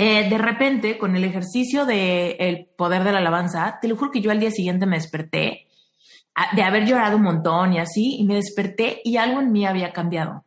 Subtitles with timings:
[0.00, 4.12] eh, de repente, con el ejercicio del el poder de la alabanza, te lo juro
[4.12, 5.66] que yo al día siguiente me desperté
[6.52, 9.92] de haber llorado un montón y así, y me desperté y algo en mí había
[9.92, 10.44] cambiado.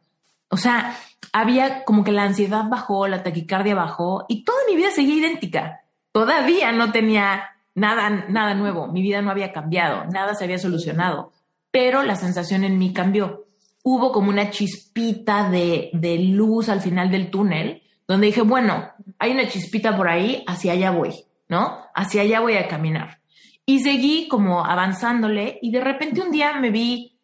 [0.49, 0.97] O sea,
[1.33, 5.81] había como que la ansiedad bajó, la taquicardia bajó y toda mi vida seguía idéntica.
[6.13, 11.33] Todavía no tenía nada, nada nuevo, mi vida no había cambiado, nada se había solucionado,
[11.71, 13.47] pero la sensación en mí cambió.
[13.83, 18.90] Hubo como una chispita de, de luz al final del túnel, donde dije, bueno,
[19.21, 21.13] hay una chispita por ahí, hacia allá voy,
[21.47, 21.77] ¿no?
[21.93, 23.21] Hacia allá voy a caminar.
[23.67, 27.19] Y seguí como avanzándole y de repente un día me vi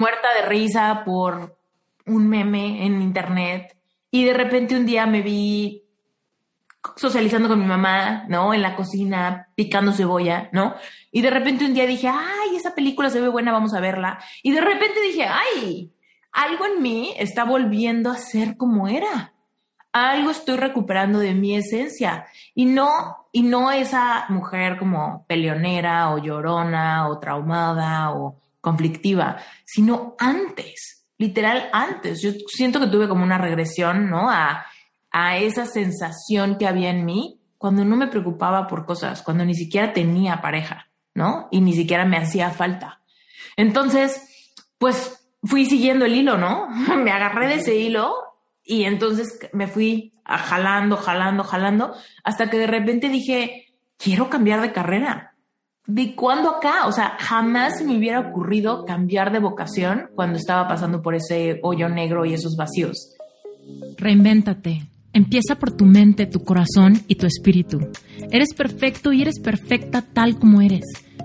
[0.00, 1.56] muerta de risa por
[2.06, 3.76] un meme en internet
[4.10, 5.84] y de repente un día me vi
[6.96, 8.52] socializando con mi mamá, ¿no?
[8.52, 10.74] En la cocina, picando cebolla, ¿no?
[11.12, 14.18] Y de repente un día dije, ay, esa película se ve buena, vamos a verla.
[14.42, 15.92] Y de repente dije, ay,
[16.32, 19.34] algo en mí está volviendo a ser como era
[19.98, 26.18] algo estoy recuperando de mi esencia y no, y no esa mujer como peleonera o
[26.18, 32.20] llorona o traumada o conflictiva, sino antes, literal antes.
[32.22, 34.30] Yo siento que tuve como una regresión, ¿no?
[34.30, 34.66] A,
[35.10, 39.54] a esa sensación que había en mí cuando no me preocupaba por cosas, cuando ni
[39.54, 41.48] siquiera tenía pareja, ¿no?
[41.50, 43.00] Y ni siquiera me hacía falta.
[43.56, 46.68] Entonces, pues fui siguiendo el hilo, ¿no?
[46.96, 48.14] Me agarré de ese hilo
[48.68, 54.72] y entonces me fui jalando, jalando, jalando, hasta que de repente dije, quiero cambiar de
[54.72, 55.34] carrera.
[55.86, 56.86] ¿De cuándo acá?
[56.86, 61.88] O sea, jamás me hubiera ocurrido cambiar de vocación cuando estaba pasando por ese hoyo
[61.88, 63.16] negro y esos vacíos.
[63.96, 64.82] Reinvéntate.
[65.14, 67.80] Empieza por tu mente, tu corazón y tu espíritu.
[68.30, 70.84] Eres perfecto y eres perfecta tal como eres.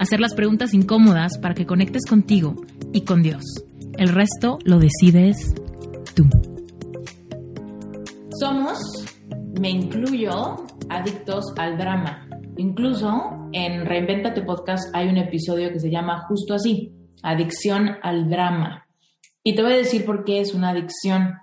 [0.00, 2.56] hacer las preguntas incómodas para que conectes contigo
[2.92, 3.44] y con Dios.
[3.98, 5.54] El resto lo decides
[6.14, 6.24] tú.
[8.40, 8.78] Somos,
[9.60, 12.26] me incluyo, adictos al drama.
[12.56, 18.86] Incluso en Reinventate Podcast hay un episodio que se llama justo así, adicción al drama.
[19.44, 21.34] Y te voy a decir por qué es una adicción.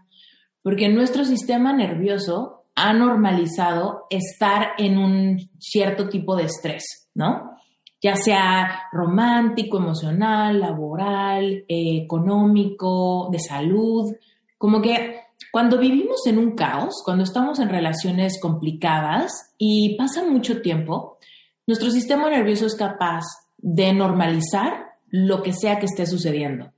[0.63, 7.56] Porque nuestro sistema nervioso ha normalizado estar en un cierto tipo de estrés, ¿no?
[8.01, 14.13] Ya sea romántico, emocional, laboral, eh, económico, de salud,
[14.57, 15.21] como que
[15.51, 21.17] cuando vivimos en un caos, cuando estamos en relaciones complicadas y pasa mucho tiempo,
[21.65, 23.23] nuestro sistema nervioso es capaz
[23.57, 26.71] de normalizar lo que sea que esté sucediendo.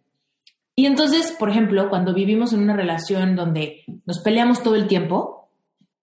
[0.75, 5.39] Y entonces, por ejemplo, cuando vivimos en una relación donde nos peleamos todo el tiempo,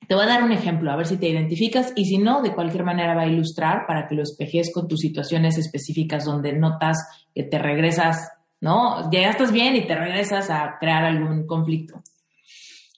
[0.09, 2.55] te voy a dar un ejemplo, a ver si te identificas y si no, de
[2.55, 6.99] cualquier manera va a ilustrar para que lo espejes con tus situaciones específicas donde notas
[7.35, 8.31] que te regresas,
[8.61, 9.11] ¿no?
[9.11, 12.03] Ya estás bien y te regresas a crear algún conflicto.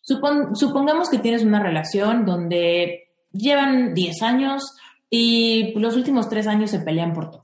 [0.02, 4.76] supongamos que tienes una relación donde llevan 10 años
[5.10, 7.42] y los últimos 3 años se pelean por todo.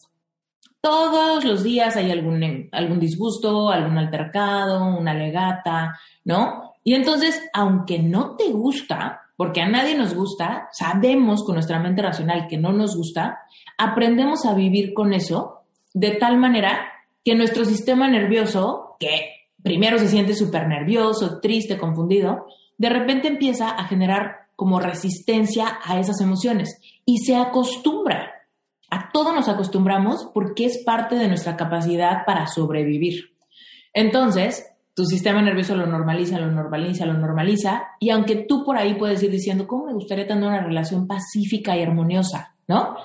[0.80, 6.74] Todos los días hay algún, algún disgusto, algún altercado, una legata, ¿no?
[6.84, 12.03] Y entonces, aunque no te gusta, porque a nadie nos gusta, sabemos con nuestra mente
[12.03, 13.41] racional que no nos gusta,
[13.78, 15.62] aprendemos a vivir con eso
[15.93, 16.93] de tal manera
[17.25, 22.47] que nuestro sistema nervioso, que primero se siente súper nervioso, triste, confundido,
[22.77, 28.33] de repente empieza a generar como resistencia a esas emociones y se acostumbra.
[28.91, 33.34] A todo nos acostumbramos porque es parte de nuestra capacidad para sobrevivir.
[33.93, 38.94] Entonces, tu sistema nervioso lo normaliza, lo normaliza, lo normaliza, y aunque tú por ahí
[38.94, 42.54] puedes ir diciendo, ¿cómo me gustaría tener una relación pacífica y armoniosa?
[42.68, 42.97] ¿No?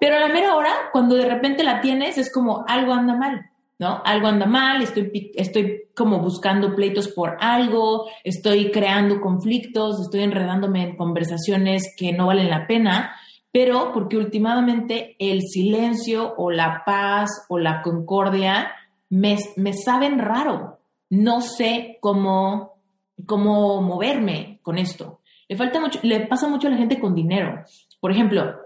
[0.00, 3.50] Pero a la mera hora, cuando de repente la tienes, es como algo anda mal,
[3.78, 4.02] ¿no?
[4.04, 10.82] Algo anda mal, estoy, estoy como buscando pleitos por algo, estoy creando conflictos, estoy enredándome
[10.82, 13.14] en conversaciones que no valen la pena,
[13.52, 18.72] pero porque últimamente el silencio o la paz o la concordia
[19.08, 20.78] me, me saben raro,
[21.10, 22.82] no sé cómo,
[23.26, 25.20] cómo moverme con esto.
[25.48, 27.62] Le falta mucho, le pasa mucho a la gente con dinero.
[28.00, 28.56] Por ejemplo,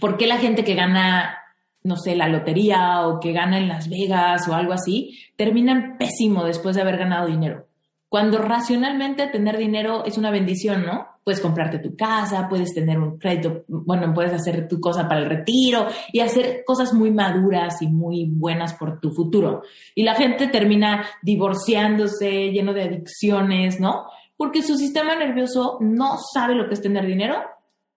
[0.00, 1.38] ¿por qué la gente que gana,
[1.82, 6.44] no sé, la lotería o que gana en Las Vegas o algo así, terminan pésimo
[6.44, 7.65] después de haber ganado dinero?
[8.08, 11.06] Cuando racionalmente tener dinero es una bendición, ¿no?
[11.24, 15.28] Puedes comprarte tu casa, puedes tener un crédito, bueno, puedes hacer tu cosa para el
[15.28, 19.62] retiro y hacer cosas muy maduras y muy buenas por tu futuro.
[19.94, 24.06] Y la gente termina divorciándose, lleno de adicciones, ¿no?
[24.36, 27.42] Porque su sistema nervioso no sabe lo que es tener dinero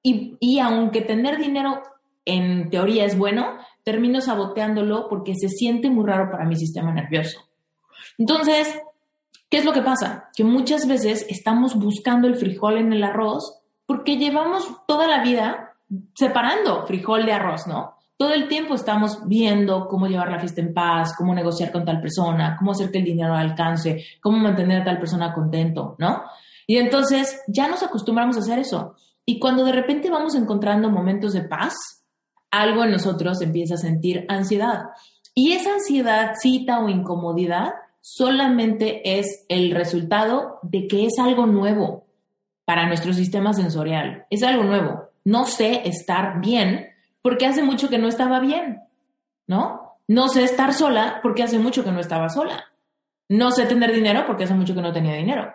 [0.02, 1.84] y, y aunque tener dinero
[2.26, 7.40] en teoría es bueno, termino saboteándolo porque se siente muy raro para mi sistema nervioso.
[8.18, 8.82] Entonces,
[9.50, 10.30] ¿Qué es lo que pasa?
[10.36, 15.74] Que muchas veces estamos buscando el frijol en el arroz porque llevamos toda la vida
[16.14, 17.96] separando frijol de arroz, ¿no?
[18.16, 22.02] Todo el tiempo estamos viendo cómo llevar la fiesta en paz, cómo negociar con tal
[22.02, 26.24] persona, cómo hacer que el dinero alcance, cómo mantener a tal persona contento, ¿no?
[26.68, 28.96] Y entonces ya nos acostumbramos a hacer eso.
[29.26, 31.74] Y cuando de repente vamos encontrando momentos de paz,
[32.52, 34.82] algo en nosotros empieza a sentir ansiedad.
[35.34, 42.08] Y esa ansiedad, cita o incomodidad solamente es el resultado de que es algo nuevo
[42.66, 44.26] para nuestro sistema sensorial.
[44.30, 45.10] Es algo nuevo.
[45.26, 46.90] No sé estar bien
[47.22, 48.82] porque hace mucho que no estaba bien,
[49.48, 49.98] ¿no?
[50.08, 52.66] No sé estar sola porque hace mucho que no estaba sola.
[53.28, 55.54] No sé tener dinero porque hace mucho que no tenía dinero.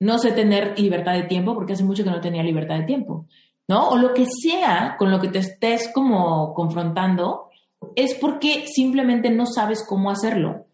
[0.00, 3.26] No sé tener libertad de tiempo porque hace mucho que no tenía libertad de tiempo,
[3.68, 3.90] ¿no?
[3.90, 7.50] O lo que sea con lo que te estés como confrontando
[7.94, 10.66] es porque simplemente no sabes cómo hacerlo.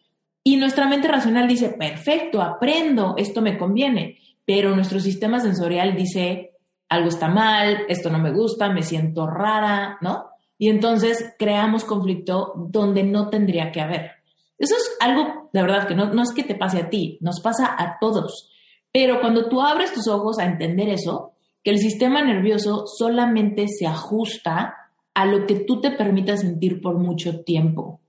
[0.42, 6.52] Y nuestra mente racional dice, perfecto, aprendo, esto me conviene, pero nuestro sistema sensorial dice,
[6.88, 10.30] algo está mal, esto no me gusta, me siento rara, ¿no?
[10.56, 14.10] Y entonces creamos conflicto donde no tendría que haber.
[14.58, 17.40] Eso es algo, de verdad, que no, no es que te pase a ti, nos
[17.40, 18.50] pasa a todos.
[18.90, 23.86] Pero cuando tú abres tus ojos a entender eso, que el sistema nervioso solamente se
[23.86, 24.74] ajusta
[25.14, 28.00] a lo que tú te permitas sentir por mucho tiempo.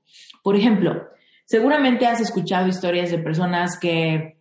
[0.41, 1.09] Por ejemplo,
[1.49, 4.37] Seguramente has escuchado historias de personas que,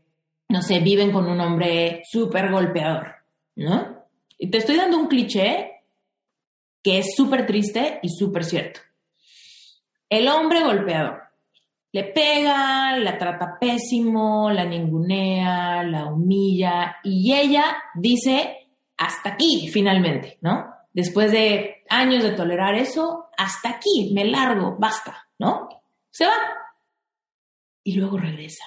[0.51, 3.15] no sé, viven con un hombre súper golpeador,
[3.57, 4.05] ¿no?
[4.37, 5.85] Y te estoy dando un cliché
[6.83, 8.81] que es súper triste y súper cierto.
[10.11, 11.23] El hombre golpeador
[11.93, 18.69] le pega, la trata pésimo, la ningunea, la humilla y ella dice
[18.99, 20.67] hasta aquí finalmente, ¿no?
[20.93, 25.71] Después de años de tolerar eso, hasta aquí, me largo, basta, ¿no?
[26.11, 26.35] Se va
[27.88, 28.64] y luego regresa.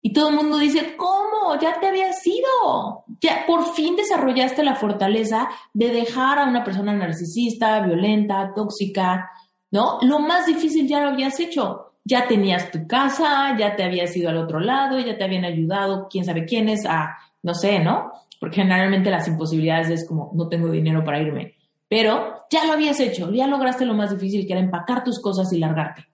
[0.00, 1.60] Y todo el mundo dice, ¿cómo?
[1.60, 3.04] Ya te había sido.
[3.20, 9.30] Ya por fin desarrollaste la fortaleza de dejar a una persona narcisista, violenta, tóxica,
[9.70, 9.98] ¿no?
[10.00, 11.92] Lo más difícil ya lo habías hecho.
[12.04, 16.08] Ya tenías tu casa, ya te habías ido al otro lado, ya te habían ayudado,
[16.10, 18.12] quién sabe quiénes, a, no sé, ¿no?
[18.40, 21.56] Porque generalmente las imposibilidades es como, no tengo dinero para irme.
[21.86, 25.52] Pero ya lo habías hecho, ya lograste lo más difícil, que era empacar tus cosas
[25.52, 26.09] y largarte.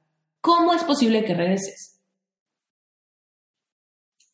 [0.47, 2.01] ¿Cómo es posible que regreses?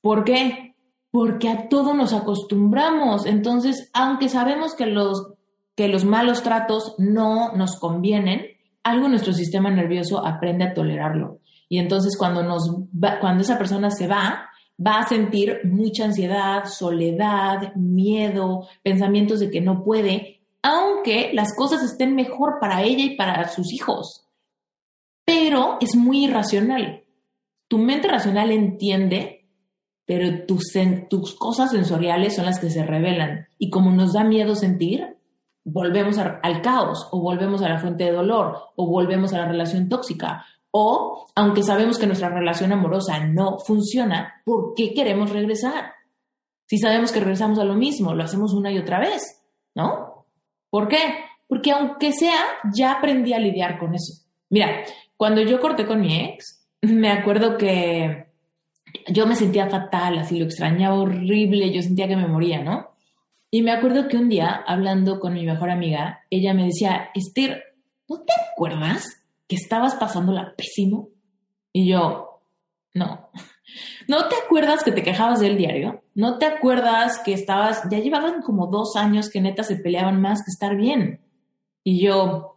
[0.03, 0.77] ¿Por qué?
[1.11, 3.25] Porque a todo nos acostumbramos.
[3.25, 5.33] Entonces, aunque sabemos que los,
[5.75, 8.43] que los malos tratos no nos convienen,
[8.83, 11.41] algo en nuestro sistema nervioso aprende a tolerarlo.
[11.71, 12.71] Y entonces cuando, nos
[13.19, 14.51] cuando esa persona se va,
[14.87, 21.83] va a sentir mucha ansiedad, soledad, miedo, pensamientos de que no puede, aunque las cosas
[21.83, 24.22] estén mejor para ella y para sus hijos
[25.25, 27.05] pero es muy irracional.
[27.69, 29.49] Tu mente racional entiende,
[30.05, 33.47] pero tus, cosas sensoriales son las que se revelan.
[33.59, 35.17] Y como nos da miedo sentir,
[35.65, 39.89] volvemos al caos o volvemos a la fuente de dolor o volvemos a la relación
[39.89, 40.45] tóxica.
[40.71, 45.93] O, aunque sabemos que nuestra relación amorosa no funciona, ¿por qué queremos regresar?
[46.67, 49.43] Si sabemos que regresamos a lo mismo, lo hacemos una y otra vez,
[49.75, 50.27] ¿no?
[50.71, 50.99] ¿Por qué?
[51.47, 52.41] Porque aunque sea,
[52.73, 54.23] ya aprendí a lidiar con eso.
[54.49, 54.83] Mira,
[55.23, 58.27] cuando yo corté con mi ex, me acuerdo que
[59.07, 62.97] yo me sentía fatal, así lo extrañaba horrible, yo sentía que me moría, ¿no?
[63.49, 67.63] Y me acuerdo que un día, hablando con mi mejor amiga, ella me decía, Esther,
[68.09, 71.11] ¿no te acuerdas que estabas pasándola pésimo?
[71.73, 72.43] Y yo,
[72.93, 73.31] no.
[74.09, 76.03] ¿No te acuerdas que te quejabas del diario?
[76.17, 80.41] ¿No te acuerdas que estabas, ya llevaban como dos años que neta se peleaban más
[80.41, 81.21] que estar bien?
[81.85, 82.52] Y yo,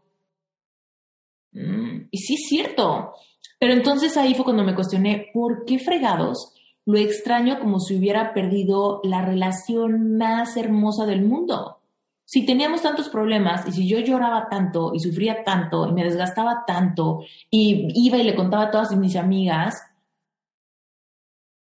[1.56, 3.14] Mm, y sí es cierto.
[3.60, 6.54] Pero entonces ahí fue cuando me cuestioné, ¿por qué fregados
[6.86, 11.80] lo extraño como si hubiera perdido la relación más hermosa del mundo?
[12.26, 16.64] Si teníamos tantos problemas y si yo lloraba tanto y sufría tanto y me desgastaba
[16.66, 19.76] tanto y iba y le contaba a todas mis amigas,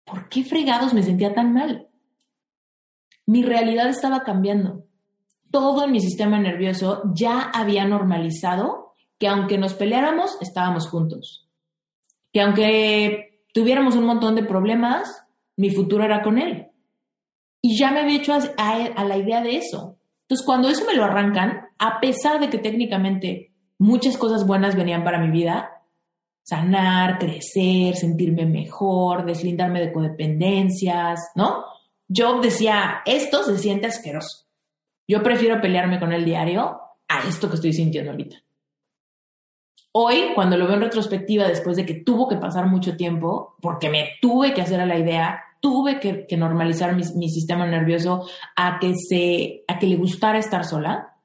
[0.03, 1.87] ¿por qué fregados me sentía tan mal?
[3.27, 4.85] Mi realidad estaba cambiando.
[5.51, 8.84] Todo en mi sistema nervioso ya había normalizado
[9.19, 11.49] que aunque nos peleáramos, estábamos juntos.
[12.31, 15.23] Que aunque tuviéramos un montón de problemas,
[15.55, 16.67] mi futuro era con él.
[17.61, 19.97] Y ya me había hecho a, a, la idea de eso.
[20.23, 25.03] Entonces, cuando eso me lo arrancan, a pesar de que técnicamente muchas cosas buenas venían
[25.03, 25.83] para mi vida,
[26.43, 31.65] sanar, crecer, sentirme mejor, deslindarme de codependencias, ¿no?
[32.07, 34.45] Yo decía, esto se siente asqueroso.
[35.07, 38.37] Yo prefiero pelearme con el diario a esto que estoy sintiendo ahorita.
[39.97, 43.89] Hoy, cuando lo veo en retrospectiva, después de que tuvo que pasar mucho tiempo, porque
[43.89, 48.77] me tuve que hacer a la idea, tuve que, normalizar mi, mi, sistema nervioso a
[48.77, 51.15] que, se, a que le gustara estar sola,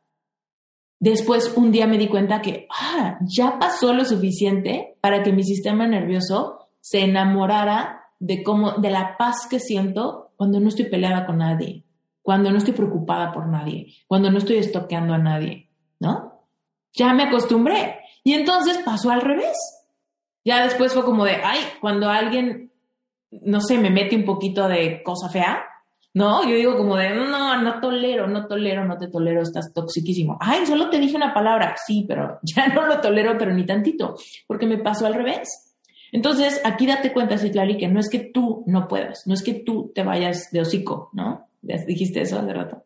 [1.01, 5.43] Después un día me di cuenta que ah, ya pasó lo suficiente para que mi
[5.43, 11.25] sistema nervioso se enamorara de cómo, de la paz que siento cuando no estoy peleada
[11.25, 11.87] con nadie,
[12.21, 16.45] cuando no estoy preocupada por nadie, cuando no estoy estoqueando a nadie, ¿no?
[16.93, 18.01] Ya me acostumbré.
[18.25, 19.57] Y entonces pasó al revés.
[20.45, 22.73] Ya después fue como de, ay, cuando alguien,
[23.31, 25.65] no sé, me mete un poquito de cosa fea,
[26.15, 26.43] ¿no?
[26.45, 30.39] Yo digo como de, no, no tolero, no tolero, no te tolero, estás toxiquísimo.
[30.41, 34.17] Ay, solo te dije una palabra, sí, pero ya no lo tolero, pero ni tantito,
[34.47, 35.77] porque me pasó al revés.
[36.13, 39.55] Entonces, aquí date cuenta, Citlali, que no es que tú no puedas, no es que
[39.55, 41.49] tú te vayas de hocico, ¿no?
[41.63, 42.85] Ya dijiste eso hace rato.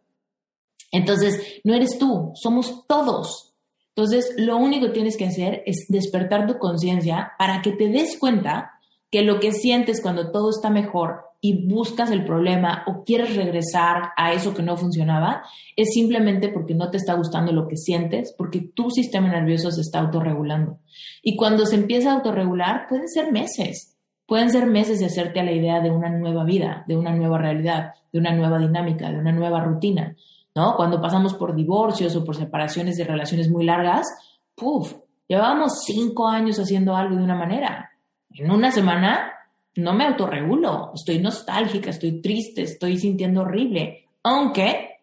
[0.92, 3.53] Entonces, no eres tú, somos todos.
[3.96, 8.18] Entonces, lo único que tienes que hacer es despertar tu conciencia para que te des
[8.18, 8.72] cuenta
[9.10, 14.12] que lo que sientes cuando todo está mejor y buscas el problema o quieres regresar
[14.16, 15.42] a eso que no funcionaba,
[15.76, 19.82] es simplemente porque no te está gustando lo que sientes, porque tu sistema nervioso se
[19.82, 20.78] está autorregulando.
[21.22, 23.96] Y cuando se empieza a autorregular, pueden ser meses,
[24.26, 27.38] pueden ser meses de hacerte a la idea de una nueva vida, de una nueva
[27.38, 30.16] realidad, de una nueva dinámica, de una nueva rutina,
[30.54, 30.76] ¿no?
[30.76, 34.06] Cuando pasamos por divorcios o por separaciones de relaciones muy largas,
[34.54, 34.94] puff,
[35.26, 37.90] llevábamos cinco años haciendo algo de una manera.
[38.30, 39.32] En una semana
[39.76, 45.00] no me autorregulo, estoy nostálgica, estoy triste, estoy sintiendo horrible, aunque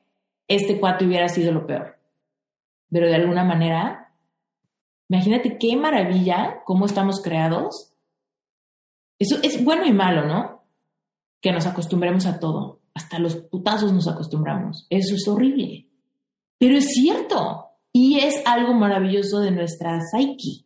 [0.48, 1.98] este cuate hubiera sido lo peor.
[2.90, 4.14] Pero de alguna manera,
[5.10, 7.94] imagínate qué maravilla cómo estamos creados.
[9.18, 10.64] Eso es bueno y malo, ¿no?
[11.42, 12.81] Que nos acostumbremos a todo.
[12.94, 14.88] Hasta los putazos nos acostumbramos.
[14.90, 15.88] Eso es horrible.
[16.58, 17.68] Pero es cierto.
[17.94, 20.66] Y es algo maravilloso de nuestra psyche.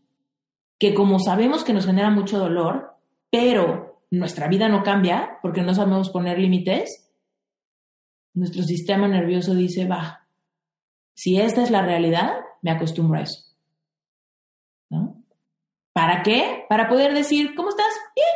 [0.77, 2.97] Que como sabemos que nos genera mucho dolor,
[3.31, 7.11] pero nuestra vida no cambia porque no sabemos poner límites,
[8.33, 10.27] nuestro sistema nervioso dice, va,
[11.13, 13.41] si esta es la realidad, me acostumbro a eso.
[14.89, 15.23] ¿No?
[15.93, 16.65] ¿Para qué?
[16.67, 17.93] Para poder decir, ¿cómo estás?
[18.15, 18.27] Bien.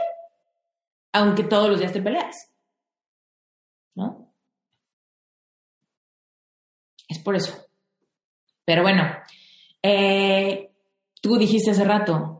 [1.12, 2.50] Aunque todos los días te peleas.
[4.00, 4.34] ¿No?
[7.10, 7.68] Es por eso.
[8.64, 9.04] Pero bueno,
[9.84, 10.72] eh,
[11.22, 12.40] tú dijiste hace rato,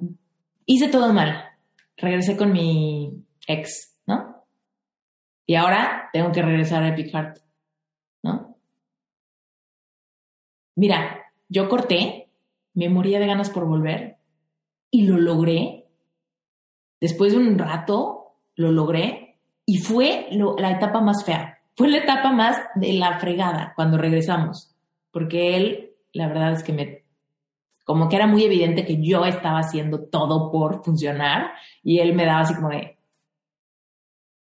[0.66, 1.50] hice todo mal.
[1.98, 4.46] Regresé con mi ex, ¿no?
[5.46, 7.40] Y ahora tengo que regresar a Epic Heart,
[8.24, 8.56] ¿no?
[10.78, 12.30] Mira, yo corté,
[12.74, 14.18] me moría de ganas por volver
[14.90, 15.88] y lo logré.
[17.02, 19.29] Después de un rato, lo logré
[19.70, 21.60] y fue la etapa más fea.
[21.76, 24.76] Fue la etapa más de la fregada cuando regresamos,
[25.12, 27.04] porque él, la verdad es que me
[27.84, 31.52] como que era muy evidente que yo estaba haciendo todo por funcionar
[31.84, 32.98] y él me daba así como de,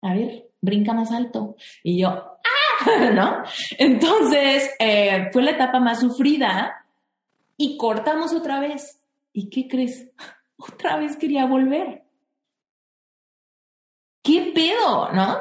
[0.00, 1.54] a ver, brinca más alto.
[1.82, 3.10] Y yo, ¡ah!
[3.14, 3.42] ¿No?
[3.76, 6.86] Entonces, eh, fue la etapa más sufrida
[7.58, 9.02] y cortamos otra vez.
[9.34, 10.10] ¿Y qué crees?
[10.56, 12.04] Otra vez quería volver.
[14.22, 15.12] ¿Qué pedo?
[15.12, 15.38] ¿No?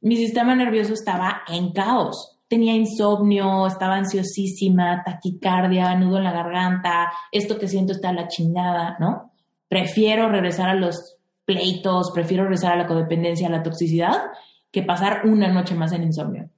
[0.00, 2.38] Mi sistema nervioso estaba en caos.
[2.48, 8.28] Tenía insomnio, estaba ansiosísima, taquicardia, nudo en la garganta, esto que siento está a la
[8.28, 9.32] chingada, ¿no?
[9.68, 14.30] Prefiero regresar a los pleitos, prefiero regresar a la codependencia, a la toxicidad,
[14.70, 16.48] que pasar una noche más en insomnio.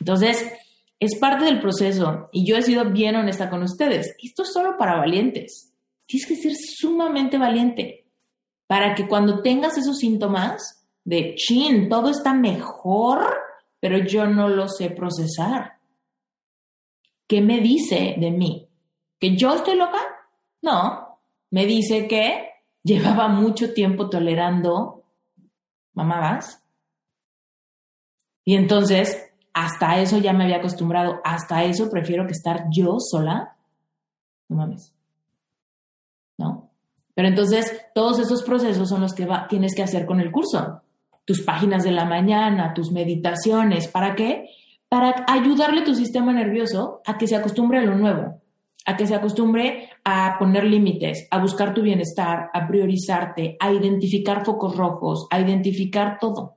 [0.00, 0.50] Entonces,
[0.98, 4.16] es parte del proceso y yo he sido bien honesta con ustedes.
[4.22, 5.74] Esto es solo para valientes.
[6.06, 8.01] Tienes que ser sumamente valiente
[8.72, 13.22] para que cuando tengas esos síntomas de chin, todo está mejor,
[13.78, 15.78] pero yo no lo sé procesar.
[17.28, 18.66] ¿Qué me dice de mí?
[19.20, 19.98] ¿Que yo estoy loca?
[20.62, 21.18] No,
[21.50, 22.48] me dice que
[22.82, 25.04] llevaba mucho tiempo tolerando
[25.92, 26.64] mamadas.
[28.42, 33.54] Y entonces, hasta eso ya me había acostumbrado, hasta eso prefiero que estar yo sola.
[34.48, 34.94] No mames.
[37.14, 40.82] Pero entonces, todos esos procesos son los que tienes que hacer con el curso.
[41.24, 44.48] Tus páginas de la mañana, tus meditaciones, ¿para qué?
[44.88, 48.42] Para ayudarle a tu sistema nervioso a que se acostumbre a lo nuevo
[48.84, 54.44] a que se acostumbre a poner límites, a buscar tu bienestar, a priorizarte, a identificar
[54.44, 56.56] focos rojos, a identificar todo.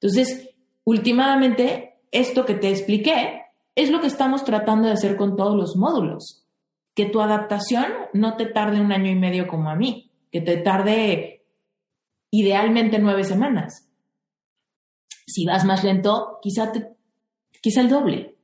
[0.00, 0.50] Entonces,
[0.84, 3.42] últimamente, esto que te expliqué
[3.74, 6.44] es lo que estamos tratando de hacer con todos los módulos.
[6.98, 10.56] Que tu adaptación no te tarde un año y medio como a mí, que te
[10.56, 11.46] tarde
[12.32, 13.88] idealmente nueve semanas.
[15.24, 16.88] Si vas más lento, quizá, te,
[17.62, 18.36] quizá el doble,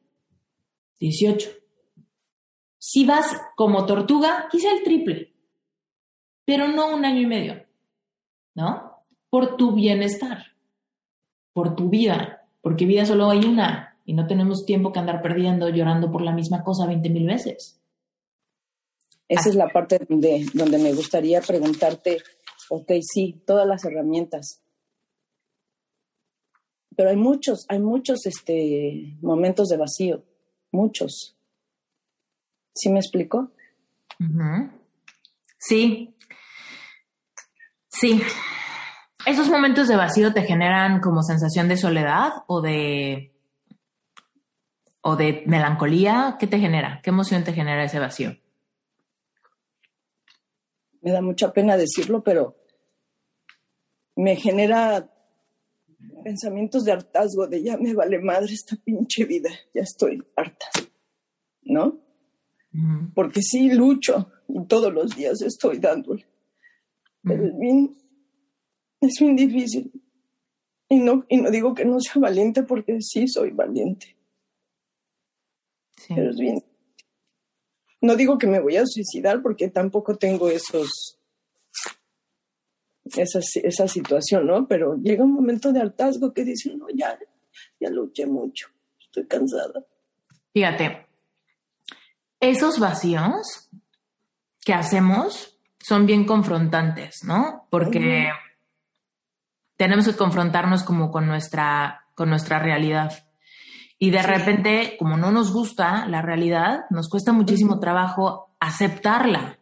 [1.01, 1.51] 18.
[2.79, 5.35] Si vas como tortuga, quizá el triple,
[6.45, 7.67] pero no un año y medio,
[8.55, 9.05] ¿no?
[9.31, 10.55] Por tu bienestar,
[11.53, 15.69] por tu vida, porque vida solo hay una y no tenemos tiempo que andar perdiendo
[15.71, 17.81] llorando por la misma cosa 20 mil veces.
[19.29, 22.19] Esa es la parte de, donde me gustaría preguntarte,
[22.69, 24.65] ok, sí, todas las herramientas,
[26.97, 30.25] pero hay muchos, hay muchos este, momentos de vacío,
[30.71, 31.37] muchos.
[32.75, 33.53] ¿Sí me explico?
[35.59, 36.15] Sí.
[37.89, 38.23] Sí.
[39.27, 43.33] ¿Esos momentos de vacío te generan como sensación de soledad o de
[45.01, 46.37] o de melancolía?
[46.39, 47.01] ¿Qué te genera?
[47.03, 48.37] ¿Qué emoción te genera ese vacío?
[51.05, 52.57] Me da mucha pena decirlo, pero
[54.17, 55.11] me genera
[56.25, 60.67] pensamientos de hartazgo, de ya me vale madre esta pinche vida, ya estoy harta,
[61.63, 62.05] ¿no?
[63.15, 66.27] porque sí lucho y todos los días estoy dándole.
[67.23, 67.97] Pero es bien,
[69.01, 69.93] es bien difícil.
[70.89, 74.17] Y no, y no digo que no sea valiente porque sí soy valiente.
[76.09, 76.63] Pero es bien.
[78.05, 81.19] No digo que me voy a suicidar porque tampoco tengo esos,
[83.17, 84.69] esa, esa situación, ¿no?
[84.69, 87.19] Pero llega un momento de hartazgo que dice, no, ya,
[87.81, 88.69] ya luché mucho,
[89.01, 89.83] estoy cansada.
[90.53, 91.07] Fíjate,
[92.41, 93.71] esos vacíos
[94.63, 97.67] que hacemos son bien confrontantes, ¿no?
[97.71, 98.29] Porque
[99.79, 103.27] tenemos que confrontarnos como con nuestra, con nuestra realidad.
[104.05, 109.59] Y de repente, como no nos gusta la realidad, nos cuesta muchísimo trabajo aceptarla.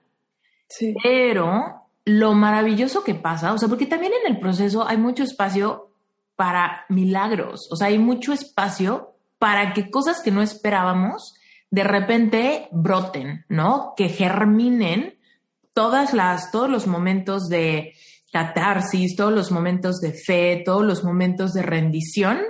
[0.66, 0.96] Sí.
[1.00, 5.90] Pero lo maravilloso que pasa, o sea, porque también en el proceso hay mucho espacio
[6.34, 11.34] para milagros, o sea, hay mucho espacio para que cosas que no esperábamos
[11.70, 13.94] de repente broten, ¿no?
[13.96, 15.20] Que germinen
[15.72, 17.92] todas las, todos los momentos de
[18.32, 22.40] catarsis, todos los momentos de fe, todos los momentos de rendición,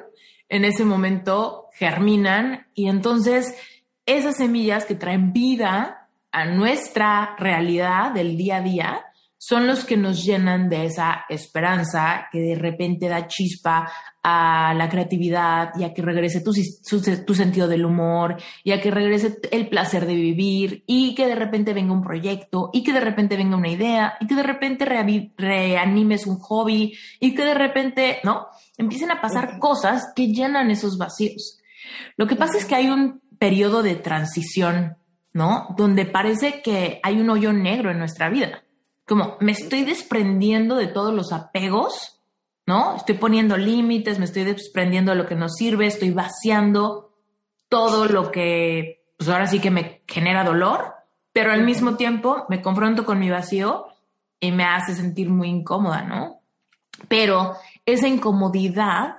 [0.52, 3.56] en ese momento germinan y entonces
[4.04, 9.06] esas semillas que traen vida a nuestra realidad del día a día
[9.38, 13.90] son los que nos llenan de esa esperanza que de repente da chispa
[14.22, 19.38] a la creatividad y a que regrese tu, sentido del humor y a que regrese
[19.50, 23.36] el placer de vivir y que de repente venga un proyecto y que de repente
[23.36, 28.46] venga una idea y que de repente reanimes un hobby y que de repente, ¿no?
[28.82, 31.58] Empiecen a pasar cosas que llenan esos vacíos.
[32.16, 34.96] Lo que pasa es que hay un periodo de transición,
[35.32, 35.74] ¿no?
[35.76, 38.62] Donde parece que hay un hoyo negro en nuestra vida
[39.06, 42.20] como me estoy desprendiendo de todos los apegos,
[42.66, 42.96] ¿no?
[42.96, 47.12] Estoy poniendo límites, me estoy desprendiendo de lo que no sirve, estoy vaciando
[47.68, 50.94] todo lo que, pues ahora sí que me genera dolor,
[51.32, 53.86] pero al mismo tiempo me confronto con mi vacío
[54.38, 56.40] y me hace sentir muy incómoda, ¿no?
[57.08, 59.16] Pero esa incomodidad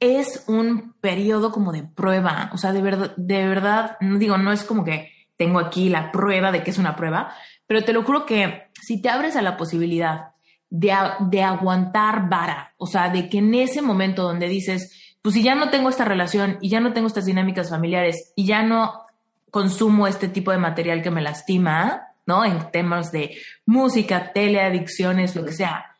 [0.00, 4.64] es un periodo como de prueba, o sea, de verdad, de verdad, digo, no es
[4.64, 7.34] como que tengo aquí la prueba de que es una prueba,
[7.66, 10.30] pero te lo juro que si te abres a la posibilidad
[10.70, 15.42] de, de aguantar vara, o sea, de que en ese momento donde dices, pues si
[15.42, 19.04] ya no tengo esta relación y ya no tengo estas dinámicas familiares y ya no
[19.50, 22.44] consumo este tipo de material que me lastima, ¿no?
[22.44, 25.96] En temas de música, teleadicciones, lo que sea,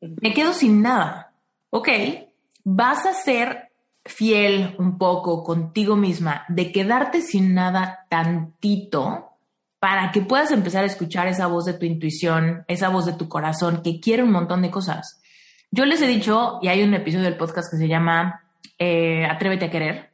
[0.00, 1.29] me quedo sin nada.
[1.70, 1.88] Ok,
[2.64, 3.70] vas a ser
[4.04, 9.30] fiel un poco contigo misma de quedarte sin nada tantito
[9.78, 13.28] para que puedas empezar a escuchar esa voz de tu intuición, esa voz de tu
[13.28, 15.22] corazón que quiere un montón de cosas.
[15.70, 18.42] Yo les he dicho, y hay un episodio del podcast que se llama
[18.78, 20.10] eh, Atrévete a querer,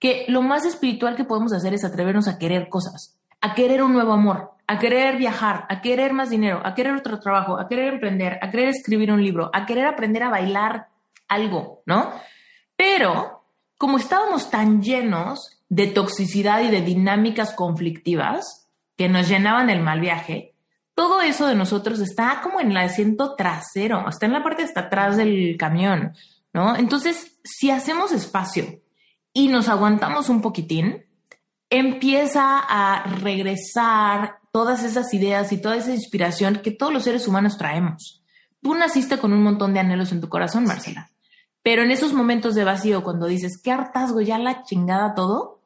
[0.00, 3.92] que lo más espiritual que podemos hacer es atrevernos a querer cosas, a querer un
[3.92, 7.94] nuevo amor, a querer viajar, a querer más dinero, a querer otro trabajo, a querer
[7.94, 10.88] emprender, a querer escribir un libro, a querer aprender a bailar
[11.28, 12.12] algo, ¿no?
[12.76, 13.44] Pero
[13.78, 20.00] como estábamos tan llenos de toxicidad y de dinámicas conflictivas, que nos llenaban el mal
[20.00, 20.54] viaje,
[20.94, 24.80] todo eso de nosotros está como en el asiento trasero, está en la parte hasta
[24.80, 26.14] atrás del camión,
[26.54, 26.74] ¿no?
[26.74, 28.80] Entonces, si hacemos espacio
[29.34, 31.04] y nos aguantamos un poquitín,
[31.68, 37.58] empieza a regresar todas esas ideas y toda esa inspiración que todos los seres humanos
[37.58, 38.24] traemos.
[38.62, 41.10] Tú naciste con un montón de anhelos en tu corazón, Marcela,
[41.66, 45.62] pero en esos momentos de vacío, cuando dices, qué hartazgo, ya la chingada todo,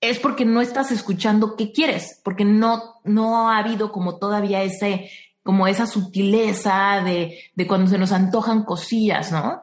[0.00, 5.08] es porque no estás escuchando qué quieres, porque no, no ha habido como todavía ese,
[5.44, 9.62] como esa sutileza de, de cuando se nos antojan cosillas, ¿no?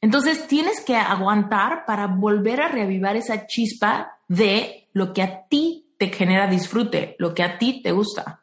[0.00, 5.92] Entonces tienes que aguantar para volver a reavivar esa chispa de lo que a ti
[5.98, 8.42] te genera disfrute, lo que a ti te gusta.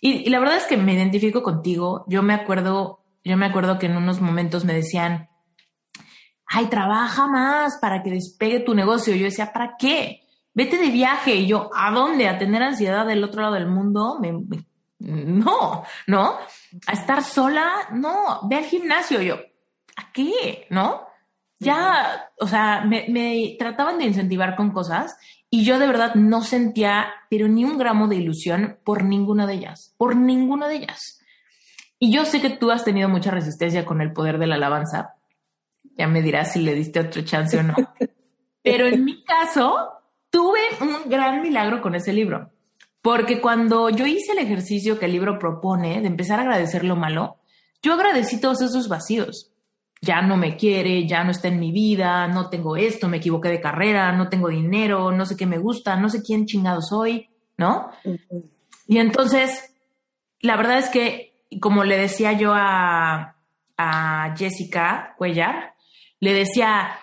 [0.00, 2.06] Y, la verdad es que me identifico contigo.
[2.08, 5.28] Yo me acuerdo, yo me acuerdo que en unos momentos me decían,
[6.52, 9.14] ay, trabaja más para que despegue tu negocio.
[9.14, 10.20] Yo decía, ¿para qué?
[10.54, 11.34] Vete de viaje.
[11.34, 12.28] Y yo, ¿a dónde?
[12.28, 14.20] ¿A tener ansiedad del otro lado del mundo?
[14.98, 16.36] no, ¿no?
[16.86, 18.40] A estar sola, no.
[18.48, 19.22] Ve al gimnasio.
[19.22, 19.36] Yo,
[19.96, 20.66] ¿a qué?
[20.70, 21.06] ¿No?
[21.58, 25.16] Ya, o sea, me, me trataban de incentivar con cosas
[25.48, 29.54] y yo de verdad no sentía, pero ni un gramo de ilusión por ninguna de
[29.54, 31.20] ellas, por ninguna de ellas.
[32.00, 35.14] Y yo sé que tú has tenido mucha resistencia con el poder de la alabanza.
[36.02, 37.74] Ya me dirás si le diste otro chance o no.
[38.62, 39.74] Pero en mi caso,
[40.30, 42.50] tuve un gran milagro con ese libro.
[43.00, 46.96] Porque cuando yo hice el ejercicio que el libro propone de empezar a agradecer lo
[46.96, 47.38] malo,
[47.82, 49.52] yo agradecí todos esos vacíos
[50.02, 53.48] ya no me quiere, ya no está en mi vida, no tengo esto, me equivoqué
[53.48, 57.30] de carrera, no tengo dinero, no sé qué me gusta, no sé quién chingado soy,
[57.56, 57.88] ¿no?
[58.88, 59.72] Y entonces,
[60.40, 63.36] la verdad es que, como le decía yo a,
[63.76, 65.71] a Jessica Cuellar,
[66.22, 66.98] le decía,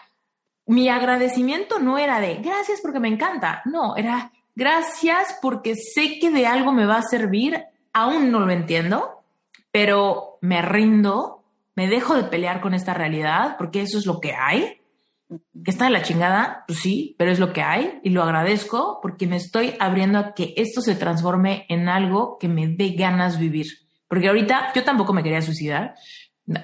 [0.66, 6.32] mi agradecimiento no era de gracias porque me encanta, no, era gracias porque sé que
[6.32, 9.24] de algo me va a servir, aún no lo entiendo,
[9.72, 11.40] pero me rindo
[11.80, 14.82] me dejo de pelear con esta realidad porque eso es lo que hay.
[15.30, 19.00] Que está de la chingada, pues sí, pero es lo que hay y lo agradezco
[19.02, 23.40] porque me estoy abriendo a que esto se transforme en algo que me dé ganas
[23.40, 23.68] vivir.
[24.10, 25.96] Porque ahorita yo tampoco me quería suicidar,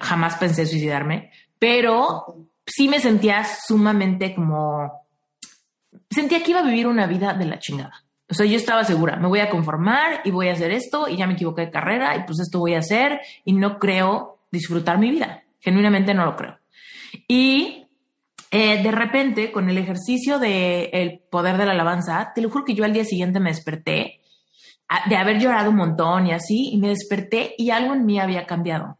[0.02, 5.06] jamás pensé suicidarme, pero sí me sentía sumamente como,
[6.10, 8.04] sentía que iba a vivir una vida de la chingada.
[8.28, 11.16] O sea, yo estaba segura, me voy a conformar y voy a hacer esto y
[11.16, 14.98] ya me equivoqué de carrera y pues esto voy a hacer y no creo disfrutar
[14.98, 15.44] mi vida.
[15.60, 16.58] Genuinamente no lo creo.
[17.28, 17.86] Y
[18.50, 22.64] eh, de repente, con el ejercicio del el poder de la alabanza, te lo juro
[22.64, 24.20] que yo al día siguiente me desperté
[25.08, 28.46] de haber llorado un montón y así, y me desperté y algo en mí había
[28.46, 28.98] cambiado.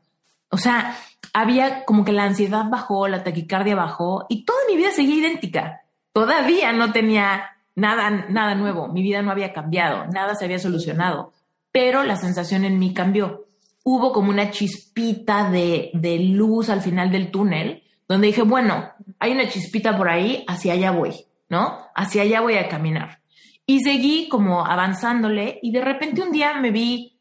[0.50, 0.96] O sea,
[1.38, 5.82] había como que la ansiedad bajó, la taquicardia bajó y toda mi vida seguía idéntica.
[6.14, 11.34] Todavía no tenía nada, nada nuevo, mi vida no había cambiado, nada se había solucionado,
[11.70, 13.44] pero la sensación en mí cambió
[13.84, 19.32] hubo como una chispita de, de, luz al final del túnel, donde dije, bueno, hay
[19.32, 21.80] una chispita por ahí, hacia allá voy, ¿no?
[21.94, 23.20] Hacia allá voy a caminar.
[23.66, 27.20] Y seguí como avanzándole y de repente un día me vi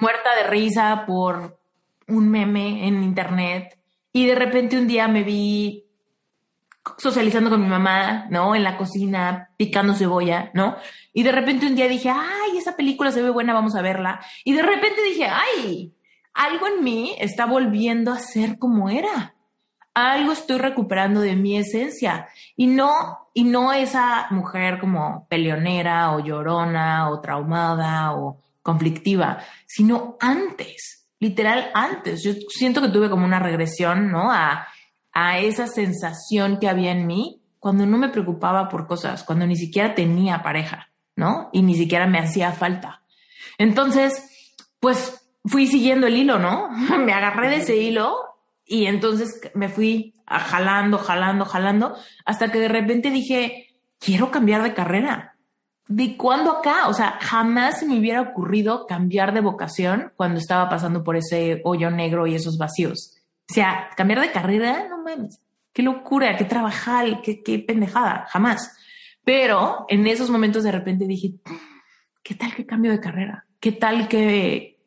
[0.00, 1.63] muerta de risa por
[2.08, 3.78] un meme en internet
[4.12, 5.84] y de repente un día me vi
[6.98, 8.54] socializando con mi mamá, ¿no?
[8.54, 10.76] En la cocina, picando cebolla, ¿no?
[11.12, 14.20] Y de repente un día dije, ay, esa película se ve buena, vamos a verla.
[14.44, 15.94] Y de repente dije, ay,
[16.34, 19.34] algo en mí está volviendo a ser como era.
[19.94, 22.28] Algo estoy recuperando de mi esencia.
[22.56, 30.16] Y no, y no esa mujer como peleonera o llorona o traumada o conflictiva, sino
[30.20, 32.22] antes, literal antes.
[32.22, 34.30] Yo siento que tuve como una regresión, ¿no?
[34.30, 34.66] A,
[35.12, 39.56] a esa sensación que había en mí cuando no me preocupaba por cosas, cuando ni
[39.56, 41.48] siquiera tenía pareja, ¿no?
[41.52, 43.02] Y ni siquiera me hacía falta.
[43.56, 44.22] Entonces,
[44.80, 46.68] pues fui siguiendo el hilo, ¿no?
[46.98, 48.16] me agarré de ese hilo
[48.66, 54.74] y entonces me fui jalando, jalando, jalando, hasta que de repente dije, quiero cambiar de
[54.74, 55.33] carrera.
[55.86, 56.88] ¿De cuándo acá?
[56.88, 61.90] O sea, jamás me hubiera ocurrido cambiar de vocación cuando estaba pasando por ese hoyo
[61.90, 63.20] negro y esos vacíos.
[63.50, 65.40] O sea, cambiar de carrera, no mames,
[65.74, 68.74] qué locura, qué trabajar, qué, qué pendejada, jamás.
[69.24, 71.34] Pero en esos momentos de repente dije,
[72.22, 73.46] ¿qué tal que cambio de carrera?
[73.60, 74.78] ¿Qué tal que,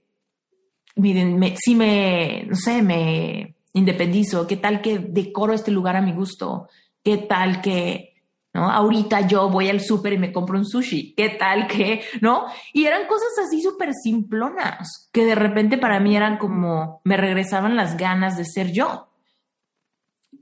[0.95, 4.47] miren, me, si me, no sé, me independizo?
[4.47, 6.69] ¿Qué tal que decoro este lugar a mi gusto?
[7.03, 8.16] ¿Qué tal que
[8.57, 8.71] ¿no?
[8.71, 12.47] Ahorita yo voy al súper y me compro un sushi, ¿qué tal que, no?
[12.73, 17.75] Y eran cosas así súper simplonas, que de repente para mí eran como, me regresaban
[17.75, 19.09] las ganas de ser yo.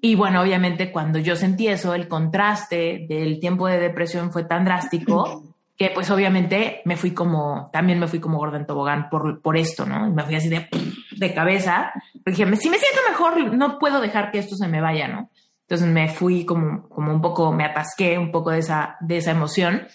[0.02, 4.64] Y bueno, obviamente cuando yo sentí eso, el contraste del tiempo de depresión fue tan
[4.64, 5.44] drástico
[5.78, 9.58] que pues obviamente me fui como, también me fui como gorda en tobogán por, por
[9.58, 10.08] esto, ¿no?
[10.08, 10.70] Y me fui así de,
[11.18, 11.92] de cabeza,
[12.24, 15.30] porque dije, si me siento mejor, no puedo dejar que esto se me vaya, ¿no?
[15.68, 19.32] Entonces me fui como, como un poco, me atasqué un poco de esa, de esa
[19.32, 19.88] emoción.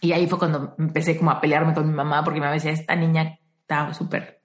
[0.00, 2.72] Y ahí fue cuando empecé como a pelearme con mi mamá porque mi mamá decía,
[2.72, 4.38] esta niña está súper,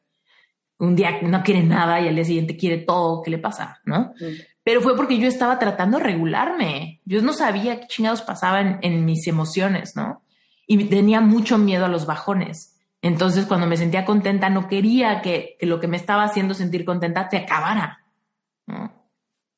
[0.80, 3.80] un día no quiere nada y al día siguiente quiere todo, ¿qué le pasa?
[3.86, 4.14] ¿No?
[4.64, 7.02] Pero fue porque yo estaba tratando de regularme.
[7.06, 10.24] Yo no sabía qué chingados pasaban en mis emociones, ¿no?
[10.68, 12.80] Y tenía mucho miedo a los bajones.
[13.02, 16.86] Entonces, cuando me sentía contenta, no quería que, que lo que me estaba haciendo sentir
[16.86, 18.00] contenta se acabara.
[18.66, 19.03] ¿no?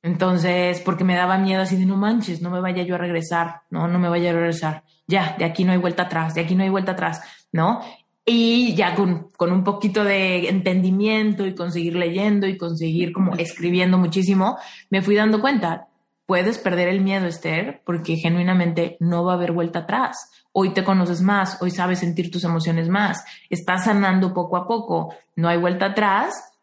[0.06, 3.62] Entonces, porque me daba miedo así de no manches, no me vaya yo a regresar,
[3.72, 4.84] no, no me vaya a regresar.
[5.08, 7.82] Ya, de aquí no hay vuelta atrás, de aquí no hay vuelta atrás, ¿no?
[8.24, 13.98] Y ya con, con un poquito de entendimiento y conseguir leyendo y conseguir como escribiendo
[13.98, 14.60] muchísimo,
[14.92, 15.88] me fui dando cuenta,
[16.28, 20.30] puedes perder el miedo, Esther, porque genuinamente no va a haber vuelta atrás.
[20.52, 25.16] Hoy te conoces más, hoy sabes sentir tus emociones más, estás sanando poco a poco,
[25.36, 26.54] no hay vuelta atrás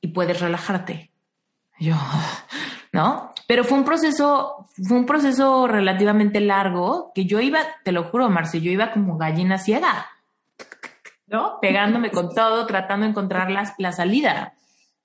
[0.00, 1.10] y puedes relajarte.
[1.80, 1.96] Yo,
[2.92, 3.32] ¿no?
[3.48, 8.28] Pero fue un proceso, fue un proceso relativamente largo que yo iba, te lo juro,
[8.30, 10.06] Marce, yo iba como gallina ciega,
[11.26, 11.58] ¿no?
[11.60, 14.54] Pegándome con todo, tratando de encontrar la, la salida.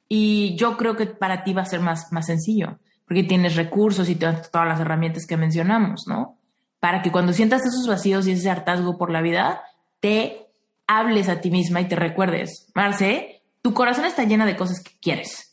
[0.10, 4.10] Y yo creo que para ti va a ser más, más sencillo, porque tienes recursos
[4.10, 6.38] y todas, todas las herramientas que mencionamos, ¿no?
[6.80, 9.62] Para que cuando sientas esos vacíos y ese hartazgo por la vida,
[10.00, 10.47] te
[10.86, 14.91] hables a ti misma y te recuerdes, Marce, tu corazón está llena de cosas que
[15.02, 15.46] quieres.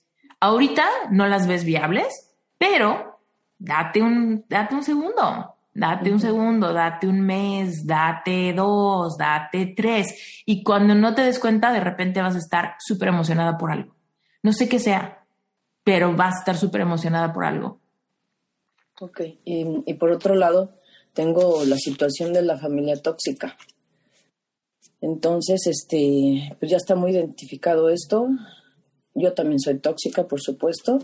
[0.44, 3.18] Ahorita no las ves viables, pero
[3.58, 10.42] date un, date un segundo, date un segundo, date un mes, date dos, date tres.
[10.44, 13.94] Y cuando no te des cuenta, de repente vas a estar súper emocionada por algo.
[14.42, 15.24] No sé qué sea,
[15.82, 17.80] pero vas a estar súper emocionada por algo.
[19.00, 20.74] Ok, y, y, por otro lado,
[21.14, 23.56] tengo la situación de la familia tóxica.
[25.00, 28.28] Entonces, este, pues ya está muy identificado esto.
[29.14, 30.98] Yo también soy tóxica, por supuesto.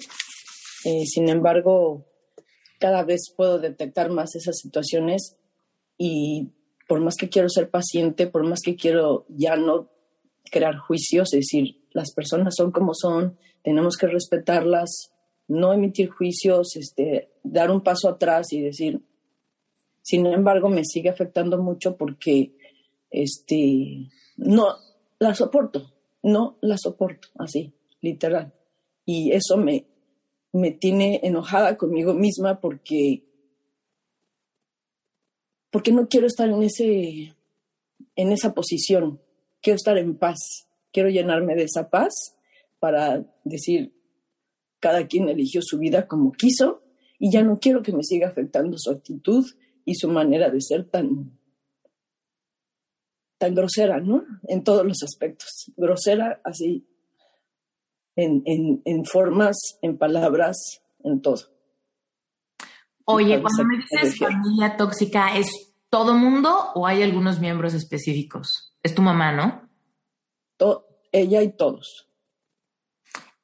[0.84, 2.06] Eh, sin embargo,
[2.78, 5.36] cada vez puedo detectar más esas situaciones
[5.98, 6.48] y
[6.88, 9.90] por más que quiero ser paciente, por más que quiero ya no
[10.50, 15.12] crear juicios, es decir, las personas son como son, tenemos que respetarlas,
[15.46, 19.00] no emitir juicios, este, dar un paso atrás y decir,
[20.02, 22.56] sin embargo, me sigue afectando mucho porque
[23.10, 24.76] este, no
[25.18, 25.92] la soporto,
[26.22, 28.52] no la soporto, así, literal.
[29.04, 29.86] Y eso me,
[30.52, 33.24] me tiene enojada conmigo misma porque
[35.70, 37.34] porque no quiero estar en ese
[38.16, 39.20] en esa posición
[39.62, 42.36] quiero estar en paz quiero llenarme de esa paz
[42.80, 43.94] para decir
[44.80, 46.82] cada quien eligió su vida como quiso
[47.18, 49.46] y ya no quiero que me siga afectando su actitud
[49.84, 51.38] y su manera de ser tan
[53.38, 54.24] tan grosera, ¿no?
[54.48, 55.72] En todos los aspectos.
[55.76, 56.86] Grosera así
[58.22, 61.42] en, en, formas, en palabras, en todo.
[63.04, 68.76] Oye, cuando me dices familia tóxica, ¿es todo mundo o hay algunos miembros específicos?
[68.82, 69.68] Es tu mamá, ¿no?
[71.12, 72.08] ella y todos.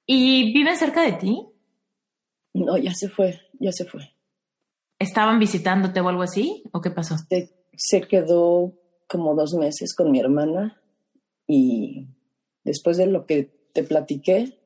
[0.07, 1.49] ¿Y viven cerca de ti?
[2.55, 4.03] No, ya se fue, ya se fue.
[4.99, 6.63] ¿Estaban visitándote o algo así?
[6.73, 7.17] ¿O qué pasó?
[7.29, 8.73] Se, se quedó
[9.09, 10.81] como dos meses con mi hermana
[11.47, 12.07] y
[12.65, 14.59] después de lo que te platiqué,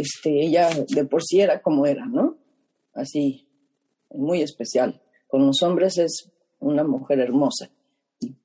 [0.00, 2.38] este, ella de por sí era como era, ¿no?
[2.92, 3.48] Así,
[4.10, 5.00] muy especial.
[5.26, 7.70] Con los hombres es una mujer hermosa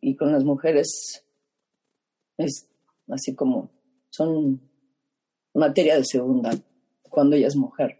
[0.01, 1.25] y, con las mujeres
[2.37, 2.67] es
[3.09, 3.71] así como
[4.09, 4.61] son
[5.53, 6.51] materia de segunda
[7.09, 7.99] cuando ella es mujer.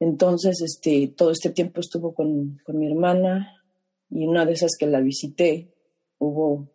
[0.00, 3.62] Entonces, este, todo este tiempo estuvo con, con mi hermana
[4.10, 5.74] y una de esas que la visité,
[6.18, 6.70] hubo,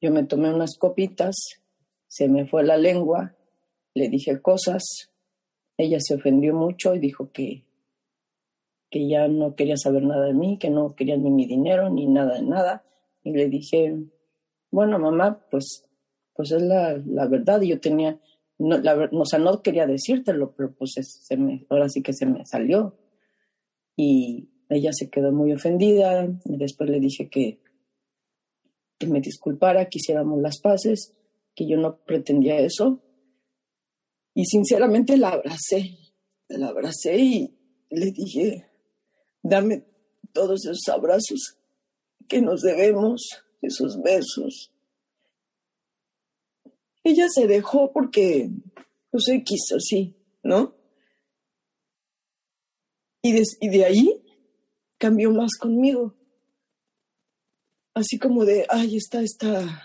[0.00, 1.36] yo me tomé unas copitas,
[2.06, 3.38] se me fue la lengua
[3.98, 5.10] le dije cosas,
[5.78, 7.64] ella se ofendió mucho y dijo que,
[8.90, 12.06] que ya no quería saber nada de mí, que no quería ni mi dinero, ni
[12.06, 12.84] nada de nada.
[13.22, 13.96] Y le dije,
[14.72, 15.88] bueno, mamá, pues,
[16.34, 17.60] pues es la, la verdad.
[17.62, 18.18] Yo tenía,
[18.58, 22.26] no, la, o sea, no quería decírtelo, pero pues se me, ahora sí que se
[22.26, 22.98] me salió.
[23.96, 26.28] Y ella se quedó muy ofendida.
[26.44, 27.60] Y después le dije que,
[28.98, 31.14] que me disculpara, que hiciéramos las paces,
[31.54, 33.00] que yo no pretendía eso,
[34.38, 35.98] y sinceramente la abracé,
[36.46, 37.58] la abracé y
[37.90, 38.70] le dije,
[39.42, 39.84] dame
[40.32, 41.58] todos esos abrazos
[42.28, 43.20] que nos debemos,
[43.62, 44.72] esos besos.
[47.02, 48.48] Ella se dejó porque,
[49.10, 50.76] no sé, quiso, sí, ¿no?
[53.22, 54.22] Y de, y de ahí
[54.98, 56.14] cambió más conmigo.
[57.92, 59.82] Así como de, ay, está, está,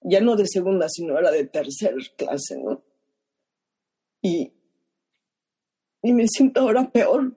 [0.00, 2.84] ya no de segunda, sino era de tercera clase, ¿no?
[4.22, 4.52] Y,
[6.02, 7.36] y me siento ahora peor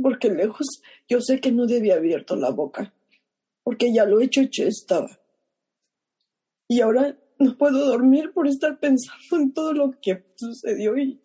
[0.00, 0.66] porque lejos
[1.08, 2.92] yo sé que no debía abierto la boca,
[3.62, 5.18] porque ya lo hecho hecho estaba.
[6.68, 11.20] Y ahora no puedo dormir por estar pensando en todo lo que sucedió y,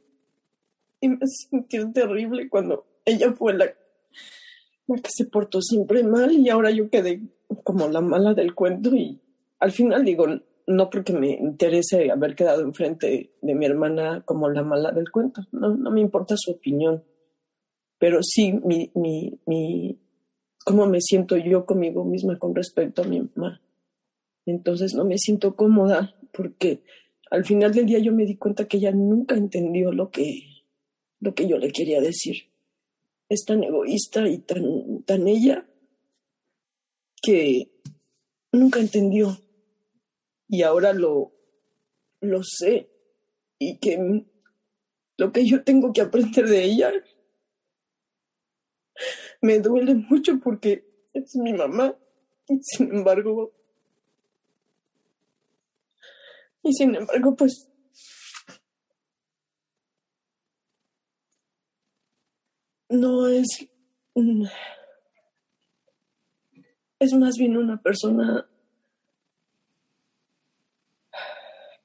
[1.00, 3.74] y me sentí terrible cuando ella fue la,
[4.88, 7.22] la que se portó siempre mal y ahora yo quedé
[7.64, 9.20] como la mala del cuento y
[9.60, 10.26] al final digo,
[10.68, 15.42] no porque me interese haber quedado enfrente de mi hermana como la mala del cuento,
[15.52, 17.04] no, no me importa su opinión,
[17.98, 20.00] pero sí mi, mi, mi,
[20.66, 23.62] cómo me siento yo conmigo misma con respecto a mi mamá.
[24.46, 26.84] Entonces no me siento cómoda porque
[27.30, 30.66] al final del día yo me di cuenta que ella nunca entendió lo que,
[31.20, 32.50] lo que yo le quería decir.
[33.30, 35.66] Es tan egoísta y tan, tan ella
[37.22, 37.72] que
[38.52, 39.38] nunca entendió.
[40.52, 41.32] Y ahora lo,
[42.20, 42.90] lo sé.
[43.58, 44.26] Y que
[45.16, 46.92] lo que yo tengo que aprender de ella
[49.42, 51.96] me duele mucho porque es mi mamá.
[52.50, 53.54] Y sin embargo,
[56.64, 57.70] y sin embargo, pues
[62.90, 63.70] no es
[67.00, 68.51] es más bien una persona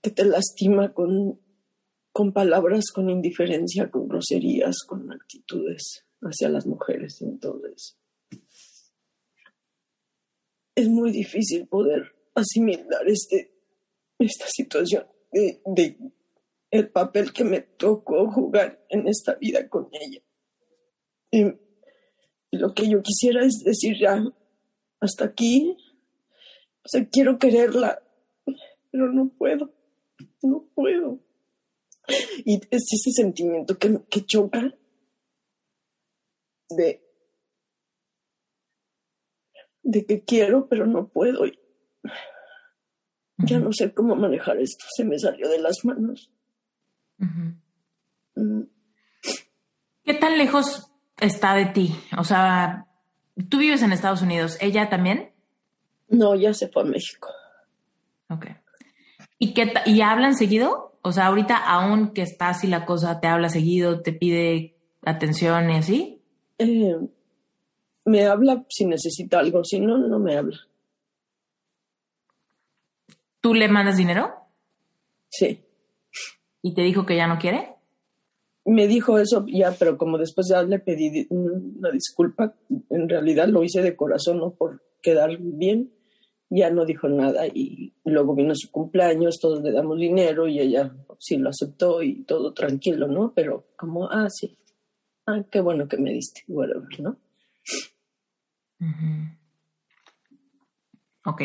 [0.06, 1.40] que te lastima con,
[2.12, 7.20] con palabras, con indiferencia, con groserías, con actitudes hacia las mujeres.
[7.22, 7.98] Entonces,
[10.76, 13.52] es muy difícil poder asimilar este,
[14.20, 15.98] esta situación de,
[16.70, 20.22] el papel que me tocó jugar en esta vida con ella.
[21.32, 21.46] Y,
[22.52, 24.24] lo que yo quisiera es decir ya,
[25.00, 25.76] hasta aquí,
[26.84, 28.00] o sea, quiero quererla,
[28.92, 29.75] pero no puedo,
[30.46, 31.20] no puedo.
[32.44, 34.72] Y es ese sentimiento que, que choca
[36.70, 37.02] de,
[39.82, 41.44] de que quiero, pero no puedo.
[43.38, 46.30] Ya no sé cómo manejar esto, se me salió de las manos.
[47.18, 48.62] Mm.
[50.04, 51.94] ¿Qué tan lejos está de ti?
[52.16, 52.86] O sea,
[53.48, 55.32] tú vives en Estados Unidos, ¿ella también?
[56.08, 57.28] No, ya se fue a México.
[58.28, 58.46] Ok.
[59.38, 60.98] ¿Y, qué ¿Y hablan seguido?
[61.02, 65.70] O sea, ahorita aún que está así la cosa, te habla seguido, te pide atención
[65.70, 66.22] y así.
[66.58, 66.96] Eh,
[68.04, 70.58] me habla si necesita algo, si no, no me habla.
[73.40, 74.32] ¿Tú le mandas dinero?
[75.28, 75.64] Sí.
[76.62, 77.74] ¿Y te dijo que ya no quiere?
[78.64, 82.54] Me dijo eso ya, pero como después ya le pedí una disculpa,
[82.90, 85.92] en realidad lo hice de corazón, no por quedar bien,
[86.48, 90.92] ya no dijo nada y luego vino su cumpleaños, todos le damos dinero y ella
[91.18, 93.32] sí lo aceptó y todo tranquilo, ¿no?
[93.34, 94.56] Pero como, ah, sí,
[95.26, 97.16] ah, qué bueno que me diste, whatever, ¿no?
[101.24, 101.42] Ok.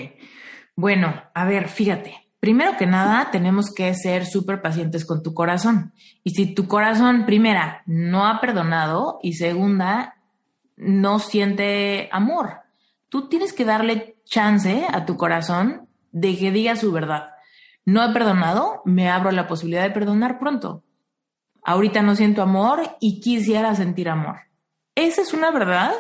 [0.76, 2.16] Bueno, a ver, fíjate.
[2.40, 5.94] Primero que nada, tenemos que ser súper pacientes con tu corazón.
[6.24, 10.16] Y si tu corazón, primera, no ha perdonado y segunda,
[10.76, 12.62] no siente amor,
[13.10, 17.32] tú tienes que darle chance a tu corazón de que diga su verdad.
[17.86, 20.84] No he perdonado, me abro la posibilidad de perdonar pronto.
[21.64, 24.38] Ahorita no siento amor y quisiera sentir amor.
[24.96, 25.92] Esa es una verdad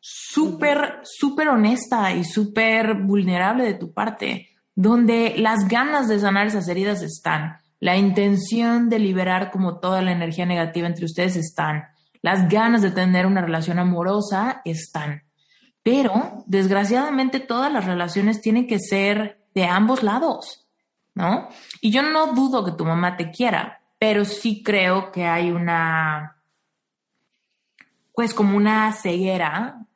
[0.00, 6.68] súper, súper honesta y súper vulnerable de tu parte, donde las ganas de sanar esas
[6.68, 11.84] heridas están, la intención de liberar como toda la energía negativa entre ustedes están,
[12.22, 15.27] las ganas de tener una relación amorosa están.
[15.90, 20.66] Pero, desgraciadamente, todas las relaciones tienen que ser de ambos lados,
[21.14, 21.48] ¿no?
[21.80, 26.36] Y yo no dudo que tu mamá te quiera, pero sí creo que hay una,
[28.12, 29.86] pues como una ceguera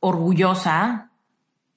[0.00, 1.10] orgullosa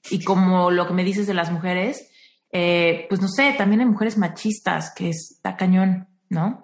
[0.08, 2.10] y como lo que me dices de las mujeres,
[2.52, 6.62] eh, pues no sé, también hay mujeres machistas que está cañón, ¿no?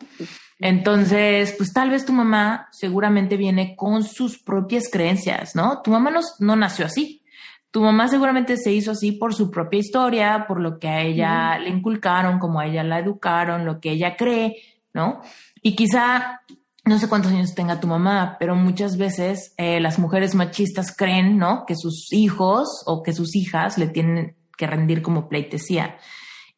[0.58, 5.82] Entonces, pues tal vez tu mamá seguramente viene con sus propias creencias, ¿no?
[5.82, 7.22] Tu mamá no, no nació así.
[7.70, 11.58] Tu mamá seguramente se hizo así por su propia historia, por lo que a ella
[11.58, 14.56] le inculcaron, como a ella la educaron, lo que ella cree,
[14.94, 15.20] ¿no?
[15.62, 16.40] Y quizá
[16.88, 21.36] no sé cuántos años tenga tu mamá, pero muchas veces eh, las mujeres machistas creen,
[21.36, 21.66] ¿no?
[21.66, 25.98] Que sus hijos o que sus hijas le tienen que rendir como pleitesía.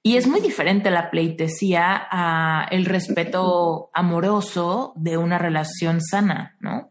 [0.03, 6.91] Y es muy diferente la pleitesía a el respeto amoroso de una relación sana, ¿no?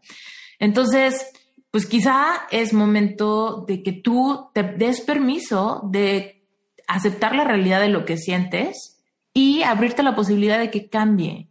[0.60, 1.32] Entonces,
[1.72, 6.46] pues quizá es momento de que tú te des permiso de
[6.88, 9.04] aceptar la realidad de lo que sientes
[9.34, 11.50] y abrirte la posibilidad de que cambie,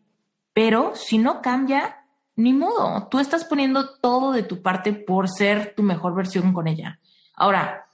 [0.53, 2.05] pero si no cambia,
[2.35, 6.67] ni modo, tú estás poniendo todo de tu parte por ser tu mejor versión con
[6.67, 7.01] ella.
[7.35, 7.88] Ahora,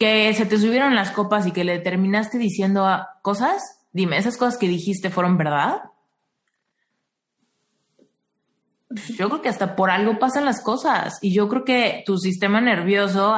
[0.00, 2.88] que se te subieron las copas y que le terminaste diciendo
[3.20, 5.82] cosas, dime, ¿esas cosas que dijiste fueron verdad?
[8.88, 12.62] Yo creo que hasta por algo pasan las cosas y yo creo que tu sistema
[12.62, 13.34] nervioso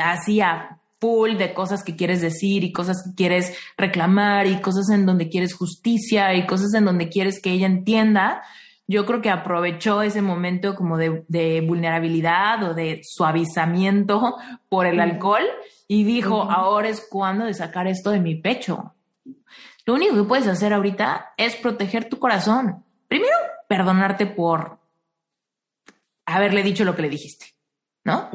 [0.00, 5.06] hacía full de cosas que quieres decir y cosas que quieres reclamar y cosas en
[5.06, 8.42] donde quieres justicia y cosas en donde quieres que ella entienda,
[8.86, 14.36] yo creo que aprovechó ese momento como de, vulnerabilidad o de suavizamiento
[14.68, 15.44] por el alcohol
[15.94, 18.94] y dijo, ahora es cuando de sacar esto de mi pecho.
[19.84, 22.82] Lo único que puedes hacer ahorita es proteger tu corazón.
[23.08, 23.36] Primero,
[23.68, 24.78] perdonarte por
[26.24, 27.48] haberle dicho lo que le dijiste,
[28.04, 28.30] ¿no?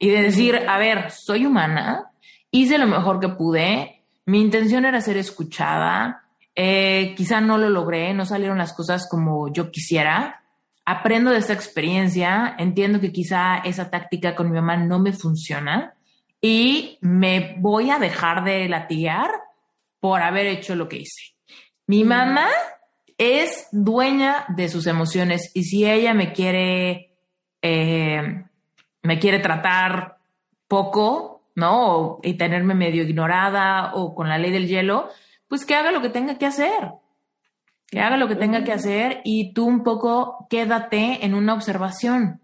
[0.00, 2.10] Y de decir, a ver, soy humana,
[2.50, 6.24] hice lo mejor que pude, mi intención era ser escuchada,
[6.56, 10.42] eh, quizá no lo logré, no salieron las cosas como yo quisiera.
[10.84, 15.95] Aprendo de esta experiencia, entiendo que quizá esa táctica con mi mamá no me funciona
[16.48, 19.28] y me voy a dejar de latigar
[19.98, 21.34] por haber hecho lo que hice.
[21.88, 22.46] Mi mamá
[23.18, 27.16] es dueña de sus emociones y si ella me quiere,
[27.62, 28.44] eh,
[29.02, 30.18] me quiere tratar
[30.68, 32.20] poco, ¿no?
[32.22, 35.08] y tenerme medio ignorada o con la ley del hielo,
[35.48, 36.92] pues que haga lo que tenga que hacer.
[37.88, 42.40] Que haga lo que tenga que hacer y tú un poco quédate en una observación.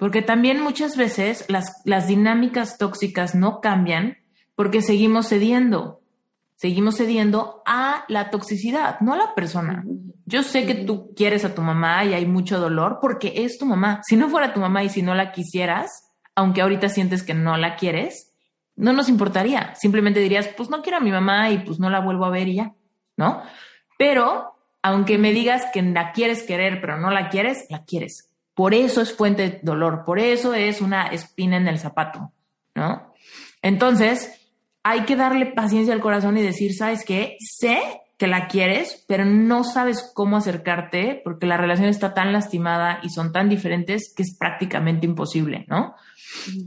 [0.00, 4.16] Porque también muchas veces las, las dinámicas tóxicas no cambian
[4.54, 6.00] porque seguimos cediendo.
[6.56, 9.84] Seguimos cediendo a la toxicidad, no a la persona.
[10.24, 13.66] Yo sé que tú quieres a tu mamá y hay mucho dolor porque es tu
[13.66, 14.00] mamá.
[14.02, 17.58] Si no fuera tu mamá y si no la quisieras, aunque ahorita sientes que no
[17.58, 18.32] la quieres,
[18.76, 19.74] no nos importaría.
[19.74, 22.48] Simplemente dirías, pues no quiero a mi mamá y pues no la vuelvo a ver
[22.48, 22.72] y ya,
[23.18, 23.42] ¿no?
[23.98, 28.29] Pero aunque me digas que la quieres querer, pero no la quieres, la quieres.
[28.60, 32.30] Por eso es fuente de dolor, por eso es una espina en el zapato,
[32.74, 33.14] ¿no?
[33.62, 34.38] Entonces,
[34.82, 37.38] hay que darle paciencia al corazón y decir, ¿sabes qué?
[37.38, 37.80] Sé
[38.18, 43.08] que la quieres, pero no sabes cómo acercarte porque la relación está tan lastimada y
[43.08, 45.94] son tan diferentes que es prácticamente imposible, ¿no?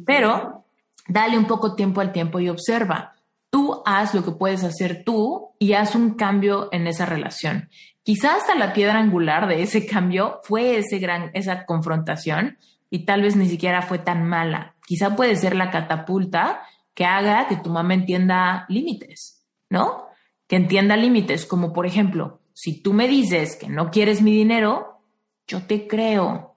[0.04, 0.66] Pero
[1.08, 3.14] dale un poco tiempo al tiempo y observa.
[3.52, 7.70] Tú haz lo que puedes hacer tú y haz un cambio en esa relación.
[8.04, 12.58] Quizás hasta la piedra angular de ese cambio fue ese gran, esa confrontación
[12.89, 14.76] y tal vez ni siquiera fue tan mala.
[14.86, 16.62] Quizá puede ser la catapulta
[16.93, 20.08] que haga que tu mamá entienda límites, ¿no?
[20.47, 24.99] Que entienda límites, como por ejemplo, si tú me dices que no quieres mi dinero,
[25.47, 26.56] yo te creo,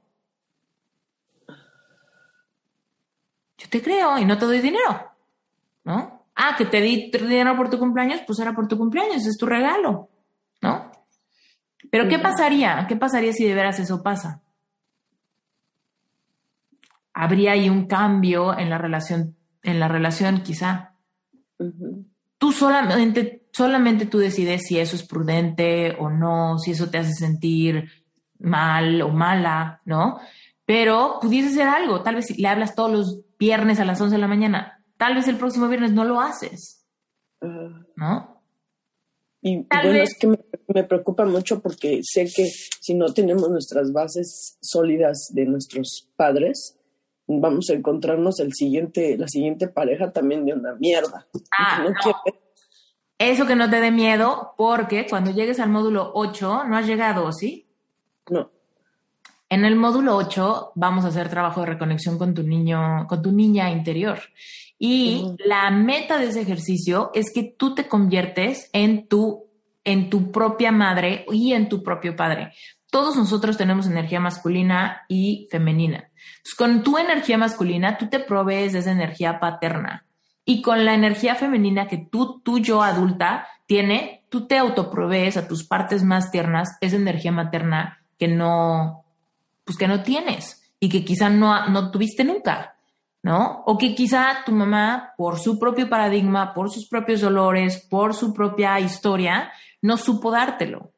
[3.56, 5.12] yo te creo y no te doy dinero,
[5.84, 6.26] ¿no?
[6.34, 9.46] Ah, que te di dinero por tu cumpleaños, pues era por tu cumpleaños, es tu
[9.46, 10.10] regalo.
[11.90, 12.86] Pero ¿qué pasaría?
[12.88, 14.42] ¿Qué pasaría si de veras eso pasa?
[17.12, 20.94] Habría ahí un cambio en la relación, en la relación quizá.
[22.38, 27.12] Tú solamente, solamente tú decides si eso es prudente o no, si eso te hace
[27.12, 27.90] sentir
[28.38, 30.20] mal o mala, ¿no?
[30.64, 34.16] Pero pudiese ser algo, tal vez si le hablas todos los viernes a las 11
[34.16, 36.86] de la mañana, tal vez el próximo viernes no lo haces,
[37.40, 38.42] ¿no?
[39.40, 42.48] Y, bueno, es que me, preocupa mucho porque sé que
[42.80, 46.76] si no tenemos nuestras bases sólidas de nuestros padres,
[47.26, 51.26] vamos a encontrarnos el siguiente, la siguiente pareja también de una mierda.
[51.56, 51.86] Ah,
[53.18, 57.32] Eso que no te dé miedo, porque cuando llegues al módulo 8 no has llegado,
[57.32, 57.66] ¿sí?
[58.30, 58.50] No.
[59.48, 63.32] En el módulo 8 vamos a hacer trabajo de reconexión con tu niño, con tu
[63.32, 64.18] niña interior.
[64.78, 69.45] Y la meta de ese ejercicio es que tú te conviertes en tu,
[69.86, 72.52] en tu propia madre y en tu propio padre.
[72.90, 76.10] Todos nosotros tenemos energía masculina y femenina.
[76.58, 80.04] con tu energía masculina, tú te provees de esa energía paterna.
[80.44, 85.48] Y con la energía femenina que tú, tú yo adulta, tiene, tú te autoprovees a
[85.48, 89.04] tus partes más tiernas esa energía materna que no,
[89.64, 92.76] pues que no tienes y que quizá no, no tuviste nunca,
[93.22, 93.62] ¿no?
[93.66, 98.32] O que quizá tu mamá, por su propio paradigma, por sus propios dolores, por su
[98.32, 99.50] propia historia,
[99.82, 100.92] no supo dártelo.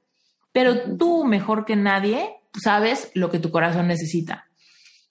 [0.52, 4.48] Pero tú, mejor que nadie, sabes lo que tu corazón necesita.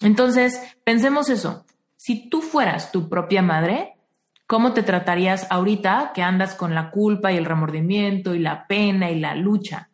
[0.02, 1.66] Entonces, pensemos eso.
[1.96, 3.98] Si tú fueras tu propia madre,
[4.46, 9.12] ¿cómo te tratarías ahorita que andas con la culpa y el remordimiento y la pena
[9.12, 9.90] y la lucha?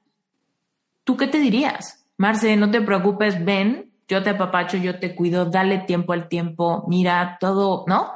[1.04, 2.06] ¿Tú qué te dirías?
[2.18, 6.86] Marce, no te preocupes, ven, yo te apapacho, yo te cuido, dale tiempo al tiempo,
[6.88, 8.14] mira todo, ¿no?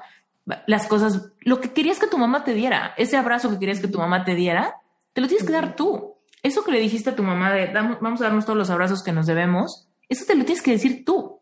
[0.66, 3.88] Las cosas, lo que querías que tu mamá te diera, ese abrazo que querías que
[3.88, 4.76] tu mamá te diera,
[5.18, 6.14] te lo tienes que dar tú.
[6.44, 9.12] Eso que le dijiste a tu mamá de vamos a darnos todos los abrazos que
[9.12, 11.42] nos debemos, eso te lo tienes que decir tú.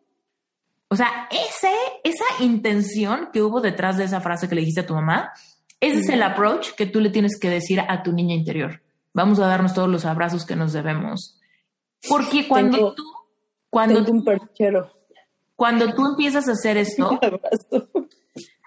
[0.87, 1.73] O sea, ese,
[2.05, 5.33] esa intención que hubo detrás de esa frase que le dijiste a tu mamá,
[5.81, 8.81] ese es el approach que tú le tienes que decir a tu niña interior.
[9.13, 11.41] Vamos a darnos todos los abrazos que nos debemos.
[12.07, 13.03] Porque cuando tú,
[13.69, 14.89] cuando un perchero.
[15.57, 17.19] Cuando tú empiezas a hacer esto,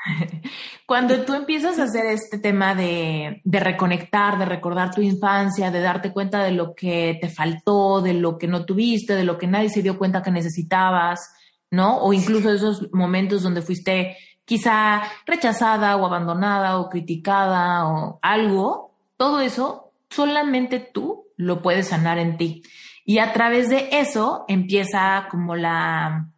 [0.86, 6.12] cuando tú empiezas a hacer este tema de, reconectar, de recordar tu infancia, de darte
[6.12, 9.70] cuenta de lo que te faltó, de lo que no tuviste, de lo que nadie
[9.70, 11.32] se dio cuenta que necesitabas,
[11.70, 11.98] ¿no?
[11.98, 19.40] O incluso esos momentos donde fuiste quizá rechazada o abandonada o criticada o algo, todo
[19.40, 22.62] eso solamente tú lo puedes sanar en ti.
[23.04, 26.28] Y a través de eso empieza como la,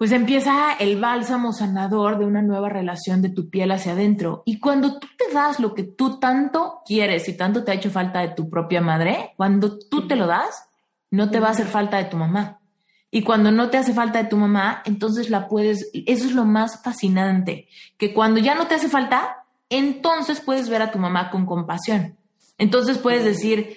[0.00, 4.42] pues empieza el bálsamo sanador de una nueva relación de tu piel hacia adentro.
[4.46, 7.90] Y cuando tú te das lo que tú tanto quieres y tanto te ha hecho
[7.90, 10.64] falta de tu propia madre, cuando tú te lo das,
[11.10, 12.62] no te va a hacer falta de tu mamá.
[13.10, 16.46] Y cuando no te hace falta de tu mamá, entonces la puedes, eso es lo
[16.46, 21.28] más fascinante, que cuando ya no te hace falta, entonces puedes ver a tu mamá
[21.30, 22.16] con compasión.
[22.56, 23.76] Entonces puedes decir,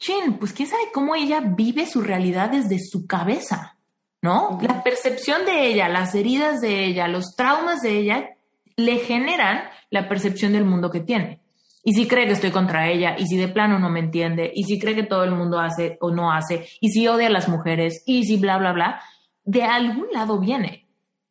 [0.00, 3.75] chin, pues quién sabe cómo ella vive su realidad desde su cabeza
[4.22, 4.58] ¿no?
[4.62, 8.30] La percepción de ella, las heridas de ella, los traumas de ella,
[8.76, 11.40] le generan la percepción del mundo que tiene.
[11.84, 14.64] Y si cree que estoy contra ella, y si de plano no me entiende, y
[14.64, 17.48] si cree que todo el mundo hace o no hace, y si odia a las
[17.48, 19.00] mujeres, y si bla, bla, bla,
[19.44, 20.88] de algún lado viene,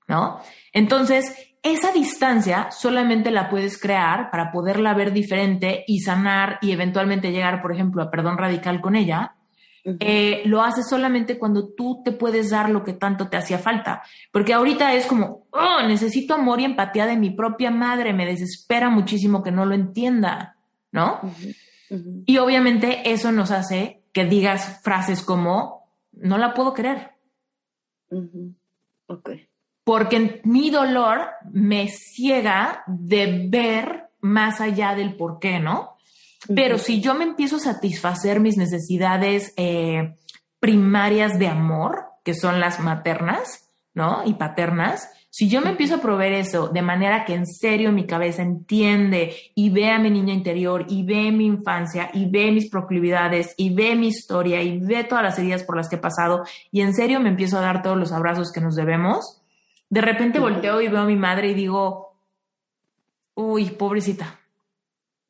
[0.07, 0.39] ¿no?
[0.71, 7.31] Entonces, esa distancia solamente la puedes crear para poderla ver diferente y sanar y eventualmente
[7.31, 9.34] llegar, por ejemplo, a perdón radical con ella,
[9.85, 14.01] eh, lo haces solamente cuando tú te puedes dar lo que tanto te hacía falta.
[14.31, 18.89] Porque ahorita es como, oh, necesito amor y empatía de mi propia madre, me desespera
[18.89, 20.57] muchísimo que no lo entienda,
[20.91, 21.19] ¿no?
[22.25, 27.11] Y obviamente eso nos hace que digas frases como, no la puedo querer.
[29.83, 35.94] Porque mi dolor me ciega de ver más allá del por qué, ¿no?
[36.53, 40.15] Pero si yo me empiezo a satisfacer mis necesidades eh,
[40.59, 44.23] primarias de amor, que son las maternas, ¿no?
[44.25, 48.05] Y paternas, si yo me empiezo a proveer eso de manera que en serio mi
[48.05, 52.69] cabeza entiende y ve a mi niña interior y ve mi infancia y ve mis
[52.69, 56.45] proclividades y ve mi historia y ve todas las heridas por las que he pasado
[56.71, 59.41] y en serio me empiezo a dar todos los abrazos que nos debemos,
[59.89, 62.15] de repente volteo y veo a mi madre y digo,
[63.33, 64.39] uy, pobrecita,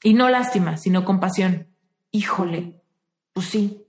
[0.03, 1.67] y no lástima, sino compasión.
[2.11, 2.81] Híjole,
[3.33, 3.85] pues sí,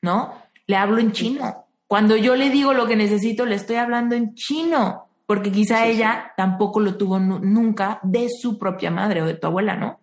[0.00, 0.34] ¿no?
[0.66, 1.66] Le hablo en chino.
[1.86, 6.32] Cuando yo le digo lo que necesito, le estoy hablando en chino, porque quizá ella
[6.36, 10.00] tampoco lo tuvo nunca de su propia madre o de tu abuela, ¿no?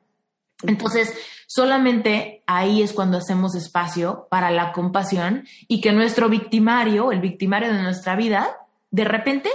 [0.63, 1.13] Entonces,
[1.47, 7.73] solamente ahí es cuando hacemos espacio para la compasión y que nuestro victimario, el victimario
[7.73, 8.57] de nuestra vida,
[8.91, 9.49] de repente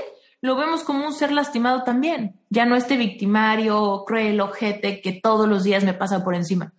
[0.45, 2.39] lo vemos como un ser lastimado también.
[2.51, 6.75] Ya no este victimario, cruel, ojete que todos los días me pasa por encima,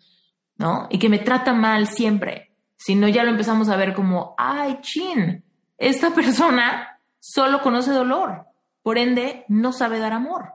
[0.56, 0.86] ¿no?
[0.92, 2.54] Y que me trata mal siempre.
[2.78, 5.44] Sino ya lo empezamos a ver como, ay, chin,
[5.80, 8.46] esta persona solo conoce dolor,
[8.84, 10.52] por ende no sabe dar amor.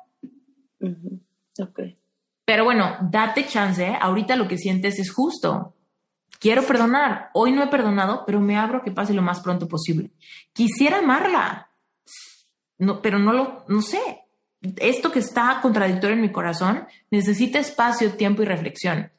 [2.45, 3.99] Pero bueno, date chance, ¿eh?
[4.01, 5.75] ahorita lo que sientes es justo.
[6.39, 7.31] Quiero perdonar.
[7.35, 10.13] Hoy no he perdonado, pero me abro que pase lo más pronto posible.
[10.53, 11.70] Quisiera amarla,
[12.81, 14.25] no, pero no lo, no sé.
[14.63, 19.13] Esto que está contradictorio en mi corazón necesita espacio, tiempo y reflexión.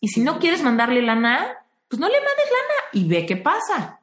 [0.00, 1.56] Y si no quieres mandarle lana,
[1.88, 4.00] pues no le mandes lana y ve qué pasa.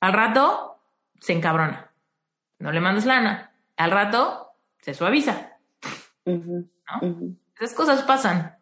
[0.00, 0.78] Al rato
[1.18, 1.90] se encabrona.
[2.58, 3.52] No le mandes lana.
[3.76, 5.56] Al rato se suaviza.
[6.24, 8.58] Esas cosas pasan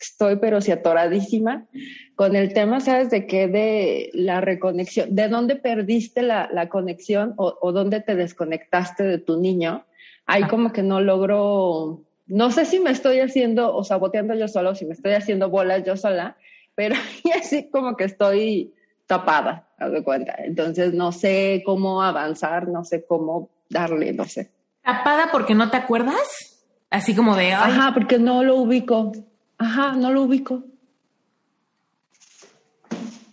[0.00, 1.66] estoy pero si atoradísima
[2.14, 3.48] con el tema, ¿sabes de qué?
[3.48, 9.18] De la reconexión, de dónde perdiste la, la conexión o, o, dónde te desconectaste de
[9.18, 9.84] tu niño.
[10.26, 14.70] Ahí como que no logro, no sé si me estoy haciendo o saboteando yo sola
[14.70, 16.36] o si me estoy haciendo bolas yo sola,
[16.74, 16.94] pero
[17.38, 18.74] así como que estoy
[19.06, 20.34] tapada, haz de cuenta.
[20.38, 24.50] Entonces no sé cómo avanzar, no sé cómo darle, no sé.
[24.82, 26.58] ¿Tapada porque no te acuerdas?
[26.90, 27.52] Así como de...
[27.52, 29.12] Ajá, porque no lo ubico.
[29.58, 30.62] Ajá, no lo ubico.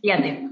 [0.01, 0.49] Fíjate,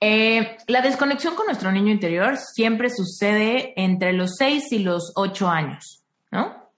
[0.00, 5.48] eh, la desconexión con nuestro niño interior siempre sucede entre los 6 y los 8
[5.48, 6.70] años, ¿no?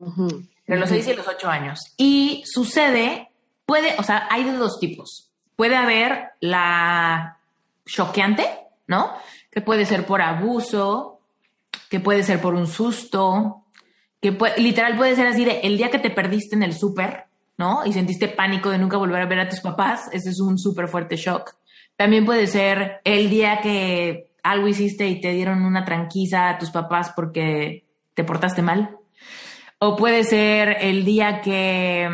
[0.00, 1.80] Entre los 6 y los 8 años.
[1.96, 3.30] Y sucede,
[3.66, 5.30] puede, o sea, hay de dos tipos.
[5.56, 7.38] Puede haber la
[7.84, 8.46] choqueante,
[8.86, 9.12] ¿no?
[9.50, 11.20] Que puede ser por abuso,
[11.88, 13.64] que puede ser por un susto,
[14.20, 17.84] que literal puede ser así de el día que te perdiste en el súper, ¿no?
[17.84, 20.88] Y sentiste pánico de nunca volver a ver a tus papás, ese es un súper
[20.88, 21.54] fuerte shock.
[21.96, 26.70] También puede ser el día que algo hiciste y te dieron una tranquiza a tus
[26.70, 28.96] papás porque te portaste mal.
[29.78, 32.08] O puede ser el día que,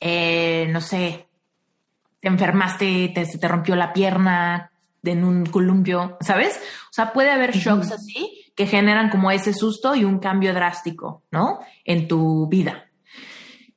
[0.00, 1.26] eh, no sé,
[2.20, 4.70] te enfermaste, te, se te rompió la pierna
[5.04, 6.60] en un columpio, ¿sabes?
[6.90, 11.22] O sea, puede haber shocks así que generan como ese susto y un cambio drástico,
[11.30, 11.60] ¿no?
[11.84, 12.90] En tu vida.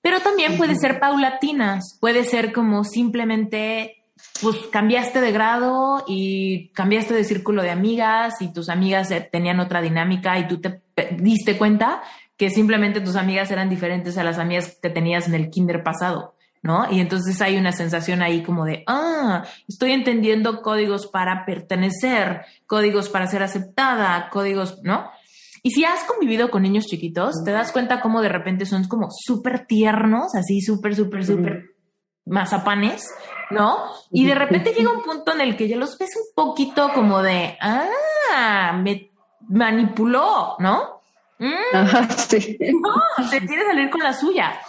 [0.01, 4.03] Pero también puede ser paulatinas, puede ser como simplemente,
[4.41, 9.59] pues cambiaste de grado y cambiaste de círculo de amigas y tus amigas eh, tenían
[9.59, 12.01] otra dinámica y tú te diste cuenta
[12.35, 16.33] que simplemente tus amigas eran diferentes a las amigas que tenías en el kinder pasado.
[16.63, 16.91] ¿No?
[16.91, 23.09] Y entonces hay una sensación ahí como de, ah, estoy entendiendo códigos para pertenecer, códigos
[23.09, 25.09] para ser aceptada, códigos, ¿no?
[25.63, 29.09] Y si has convivido con niños chiquitos, te das cuenta cómo de repente son como
[29.11, 31.75] súper tiernos, así súper, súper, súper
[32.25, 33.07] mazapanes,
[33.51, 33.77] ¿no?
[34.11, 37.21] Y de repente llega un punto en el que ya los ves un poquito como
[37.21, 39.11] de, ah, me
[39.49, 41.01] manipuló, ¿no?
[41.37, 42.57] Mm, sí.
[42.59, 44.59] No, se quiere salir con la suya.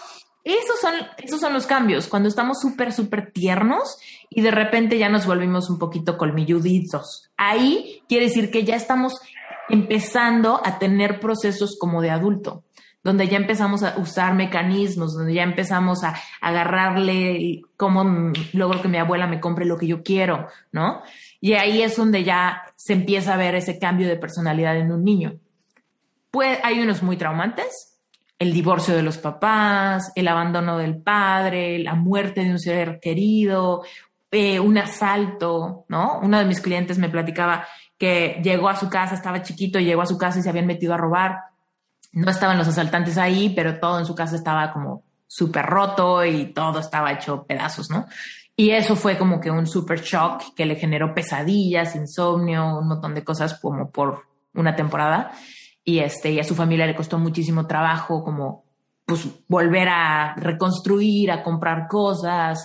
[0.44, 5.08] Esos son, esos son los cambios, cuando estamos súper, súper tiernos y de repente ya
[5.08, 7.30] nos volvimos un poquito colmilluditos.
[7.36, 9.20] Ahí quiere decir que ya estamos
[9.68, 12.64] empezando a tener procesos como de adulto,
[13.04, 18.98] donde ya empezamos a usar mecanismos, donde ya empezamos a, agarrarle cómo logro que mi
[18.98, 21.02] abuela me compre lo que yo quiero, ¿no?
[21.40, 25.04] Y ahí es donde ya se empieza a ver ese cambio de personalidad en un
[25.04, 25.38] niño.
[26.32, 27.91] Pues hay unos muy traumantes,
[28.42, 33.82] el divorcio de los papás, el abandono del padre, la muerte de un ser querido,
[34.32, 36.18] eh, un asalto, ¿no?
[36.20, 37.66] Uno de mis clientes me platicaba
[37.96, 40.92] que llegó a su casa, estaba chiquito, llegó a su casa y se habían metido
[40.92, 41.38] a robar.
[42.12, 46.46] No estaban los asaltantes ahí, pero todo en su casa estaba como súper roto y
[46.46, 48.06] todo estaba hecho pedazos, ¿no?
[48.56, 53.14] Y eso fue como que un super shock que le generó pesadillas, insomnio, un montón
[53.14, 55.32] de cosas como por una temporada
[55.84, 58.64] y este y a su familia le costó muchísimo trabajo como
[59.04, 62.64] pues volver a reconstruir, a comprar cosas,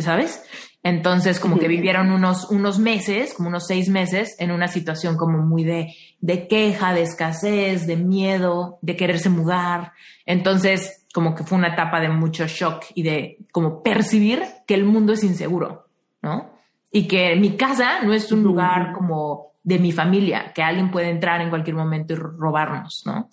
[0.00, 0.44] ¿sabes?
[0.82, 5.38] Entonces como que vivieron unos, unos meses, como unos seis meses, en una situación como
[5.38, 9.92] muy de, de queja, de escasez, de miedo, de quererse mudar.
[10.26, 14.84] Entonces como que fue una etapa de mucho shock y de como percibir que el
[14.84, 15.88] mundo es inseguro,
[16.22, 16.50] ¿no?
[16.90, 21.10] Y que mi casa no es un lugar como de mi familia, que alguien puede
[21.10, 23.28] entrar en cualquier momento y robarnos, ¿no?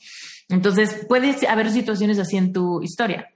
[0.49, 3.29] Entonces, puede haber situaciones así en tu historia.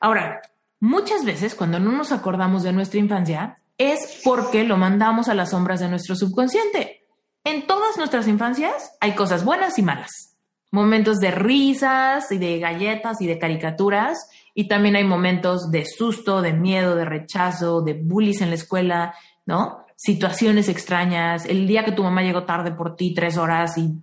[0.00, 0.40] Ahora,
[0.80, 5.50] muchas veces cuando no nos acordamos de nuestra infancia es porque lo mandamos a las
[5.50, 7.06] sombras de nuestro subconsciente.
[7.42, 10.36] En todas nuestras infancias hay cosas buenas y malas.
[10.70, 14.28] Momentos de risas y de galletas y de caricaturas.
[14.54, 19.14] Y también hay momentos de susto, de miedo, de rechazo, de bullies en la escuela,
[19.46, 19.83] ¿no?
[19.96, 23.94] Situaciones extrañas, el día que tu mamá llegó tarde por ti tres horas y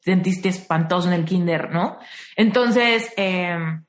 [0.00, 1.98] sentiste espantoso en el kinder, ¿no?
[2.36, 3.84] Entonces, em,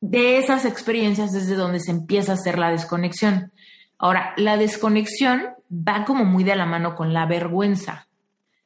[0.00, 3.52] de esas experiencias es de donde se empieza a hacer la desconexión.
[3.98, 8.08] Ahora, la desconexión va como muy de la mano con la vergüenza.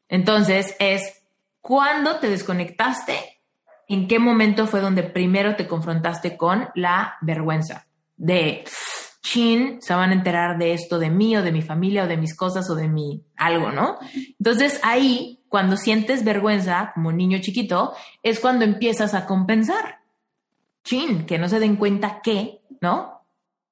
[0.08, 1.22] Entonces, es
[1.60, 3.40] cuando te desconectaste,
[3.88, 8.64] en qué momento fue donde primero te confrontaste con la vergüenza de
[9.26, 12.16] chin, se van a enterar de esto de mí o de mi familia o de
[12.16, 13.98] mis cosas o de mi algo, ¿no?
[14.38, 19.98] Entonces ahí, cuando sientes vergüenza como niño chiquito, es cuando empiezas a compensar.
[20.84, 23.24] Chin, que no se den cuenta que, ¿no?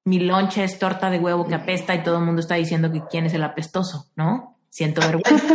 [0.04, 3.04] Mi lonche es torta de huevo que apesta y todo el mundo está diciendo que
[3.08, 4.58] quién es el apestoso, ¿no?
[4.70, 5.54] Siento vergüenza.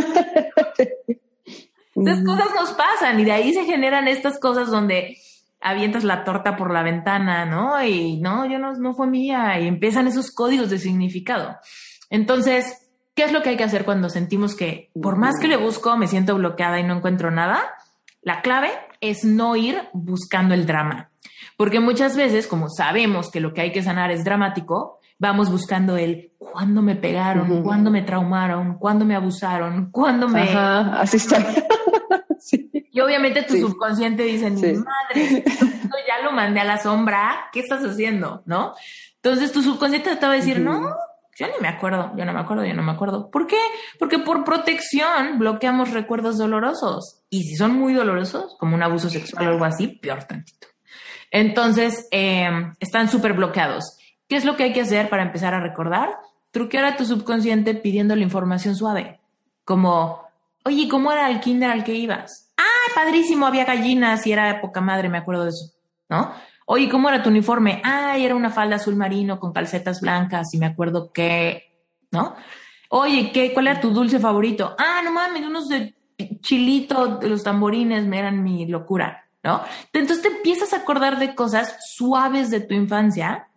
[1.94, 5.18] Estas cosas nos pasan y de ahí se generan estas cosas donde
[5.60, 7.82] avientas la torta por la ventana, ¿no?
[7.84, 9.58] Y no, yo no, no fue mía.
[9.60, 11.56] Y empiezan esos códigos de significado.
[12.08, 15.56] Entonces, ¿qué es lo que hay que hacer cuando sentimos que por más que le
[15.56, 17.60] busco, me siento bloqueada y no encuentro nada?
[18.22, 21.10] La clave es no ir buscando el drama.
[21.56, 25.98] Porque muchas veces, como sabemos que lo que hay que sanar es dramático, vamos buscando
[25.98, 30.42] el cuándo me pegaron, cuándo me traumaron, cuándo me abusaron, cuándo me...
[30.42, 31.36] Ajá, así está.
[32.92, 35.44] Y obviamente tu subconsciente dice, mi madre,
[36.08, 38.42] ya lo mandé a la sombra, ¿qué estás haciendo?
[38.46, 38.74] ¿No?
[39.16, 40.94] Entonces tu subconsciente te va a decir, no,
[41.36, 43.30] yo ni me acuerdo, yo no me acuerdo, yo no me acuerdo.
[43.30, 43.58] ¿Por qué?
[43.98, 47.22] Porque por protección bloqueamos recuerdos dolorosos.
[47.30, 50.66] Y si son muy dolorosos, como un abuso sexual o algo así, peor tantito.
[51.30, 53.96] Entonces, em, están súper bloqueados.
[54.28, 56.10] ¿Qué es lo que hay que hacer para empezar a recordar?
[56.50, 59.20] Truquear a tu subconsciente pidiendo la información suave.
[59.64, 60.22] Como,
[60.64, 62.49] oye, ¿cómo era el kinder al que ibas?
[62.94, 65.72] Padrísimo, había gallinas y era poca madre, me acuerdo de eso,
[66.08, 66.32] ¿no?
[66.66, 67.80] Oye, ¿cómo era tu uniforme?
[67.84, 71.76] Ah, era una falda azul marino con calcetas blancas y me acuerdo que,
[72.12, 72.36] ¿no?
[72.90, 74.76] Oye, ¿qué, ¿cuál era tu dulce favorito?
[74.78, 75.94] Ah, no mames, unos de
[76.40, 79.62] chilito, de los tamborines me eran mi locura, ¿no?
[79.92, 83.48] Entonces te empiezas a acordar de cosas suaves de tu infancia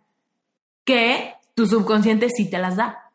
[0.84, 3.10] que tu subconsciente sí te las da.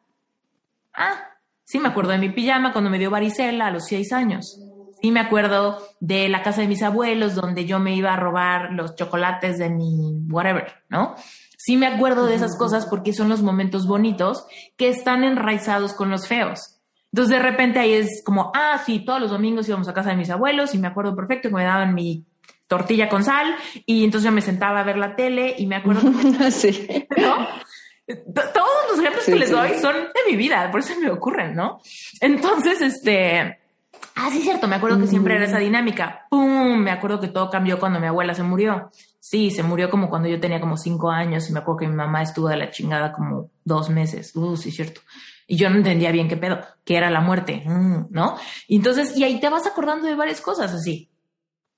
[0.94, 1.30] Ah,
[1.64, 4.60] sí me acuerdo de mi pijama cuando me dio varicela a los seis años.
[5.02, 8.72] Sí me acuerdo de la casa de mis abuelos donde yo me iba a robar
[8.74, 11.16] los chocolates de mi whatever, ¿no?
[11.58, 14.46] Sí me acuerdo de esas cosas porque son los momentos bonitos
[14.78, 16.80] que están enraizados con los feos.
[17.12, 20.16] Entonces de repente ahí es como, ah, sí, todos los domingos íbamos a casa de
[20.16, 22.26] mis abuelos y me acuerdo perfecto que me daban mi
[22.68, 26.02] tortilla con sal y entonces yo me sentaba a ver la tele y me acuerdo...
[26.52, 27.08] sí.
[27.18, 27.48] ¿no?
[28.34, 31.80] Todos los ejemplos que les doy son de mi vida, por eso me ocurren, ¿no?
[32.20, 33.60] Entonces, este,
[34.22, 36.28] Ah, sí, cierto, me acuerdo que siempre era esa dinámica.
[36.30, 36.78] ¡Pum!
[36.78, 38.92] Me acuerdo que todo cambió cuando mi abuela se murió.
[39.18, 41.96] Sí, se murió como cuando yo tenía como cinco años y me acuerdo que mi
[41.96, 44.36] mamá estuvo de la chingada como dos meses.
[44.36, 45.00] Uh, sí, cierto.
[45.48, 48.36] Y yo no entendía bien qué pedo, qué era la muerte, mm, ¿no?
[48.68, 51.10] Y entonces, y ahí te vas acordando de varias cosas así.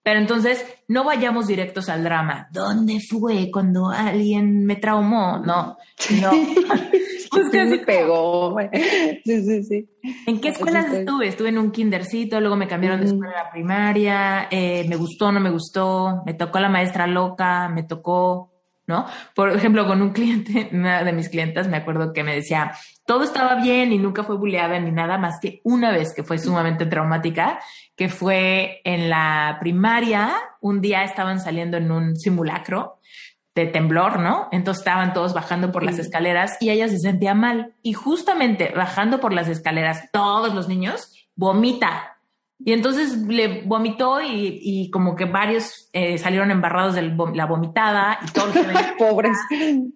[0.03, 2.47] Pero entonces, no vayamos directos al drama.
[2.51, 5.37] ¿Dónde fue cuando alguien me traumó?
[5.37, 5.77] No,
[6.21, 6.31] no.
[7.31, 8.57] pues me pegó.
[9.23, 9.89] Sí, sí, sí.
[10.27, 11.27] ¿En qué escuela estuve?
[11.27, 15.31] Estuve en un kindercito, luego me cambiaron de escuela a la primaria, eh, me gustó,
[15.31, 18.51] no me gustó, me tocó la maestra loca, me tocó,
[18.87, 19.05] ¿no?
[19.33, 22.73] Por ejemplo, con un cliente, una de mis clientas, me acuerdo que me decía,
[23.05, 26.37] todo estaba bien y nunca fue buleada ni nada más que una vez que fue
[26.37, 27.59] sumamente traumática,
[27.95, 32.99] que fue en la primaria, un día estaban saliendo en un simulacro
[33.53, 34.47] de temblor, ¿no?
[34.51, 37.73] Entonces estaban todos bajando por las escaleras y ella se sentía mal.
[37.81, 42.10] Y justamente bajando por las escaleras, todos los niños, vomita.
[42.63, 47.01] Y entonces le vomitó y, como que varios eh, salieron embarrados de
[47.33, 48.55] la vomitada y todos
[48.99, 49.37] pobres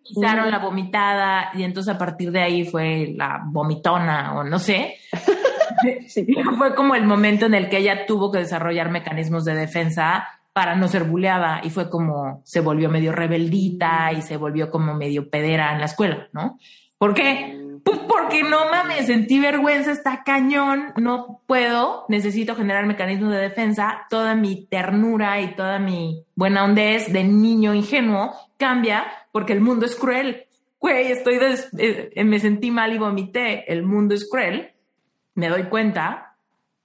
[0.03, 4.95] pisaron la vomitada y entonces a partir de ahí fue la vomitona o no sé.
[6.57, 10.75] Fue como el momento en el que ella tuvo que desarrollar mecanismos de defensa para
[10.75, 15.29] no ser buleada y fue como se volvió medio rebeldita y se volvió como medio
[15.29, 16.57] pedera en la escuela, ¿no?
[16.97, 17.64] ¿Por qué?
[17.85, 24.07] Pues porque no mames, sentí vergüenza, está cañón, no puedo, necesito generar mecanismos de defensa,
[24.09, 29.85] toda mi ternura y toda mi buena hondez de niño ingenuo cambia porque el mundo
[29.85, 30.47] es cruel.
[30.79, 31.37] Güey, estoy
[31.77, 34.71] eh, me sentí mal y vomité, el mundo es cruel,
[35.35, 36.37] me doy cuenta,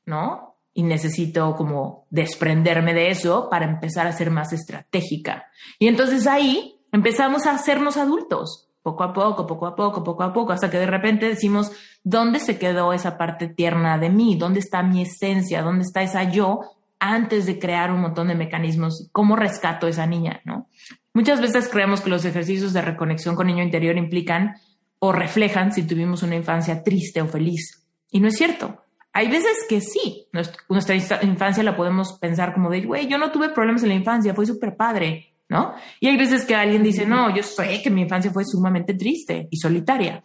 [0.05, 0.51] ¿no?
[0.75, 5.47] y necesito como desprenderme de eso para empezar a ser más estratégica.
[5.79, 10.33] Y entonces ahí empezamos a hacernos adultos, poco a poco, poco a poco, poco a
[10.33, 11.71] poco, hasta que de repente decimos,
[12.03, 14.37] ¿dónde se quedó esa parte tierna de mí?
[14.37, 15.63] ¿Dónde está mi esencia?
[15.63, 16.61] ¿Dónde está esa yo
[16.99, 19.09] antes de crear un montón de mecanismos?
[19.13, 20.41] ¿Cómo rescato esa niña?
[20.45, 20.69] ¿no?
[21.15, 24.57] Muchas veces creemos que los ejercicios de reconexión con niño interior implican
[24.99, 27.87] o reflejan si tuvimos una infancia triste o feliz.
[28.11, 28.83] Y no es cierto.
[29.13, 30.29] Hay veces que sí,
[30.69, 34.35] nuestra infancia la podemos pensar como de, güey, yo no tuve problemas en la infancia,
[34.35, 35.75] fue súper padre, ¿no?
[35.99, 39.49] Y hay veces que alguien dice, no, yo sé que mi infancia fue sumamente triste
[39.51, 40.23] y solitaria.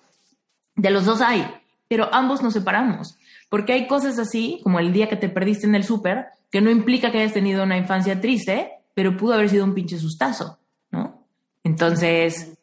[0.76, 1.46] De los dos hay,
[1.90, 3.18] pero ambos nos separamos,
[3.50, 6.70] porque hay cosas así, como el día que te perdiste en el súper, que no
[6.70, 10.60] implica que hayas tenido una infancia triste, pero pudo haber sido un pinche sustazo,
[10.92, 11.28] ¿no?
[11.64, 12.54] Entonces,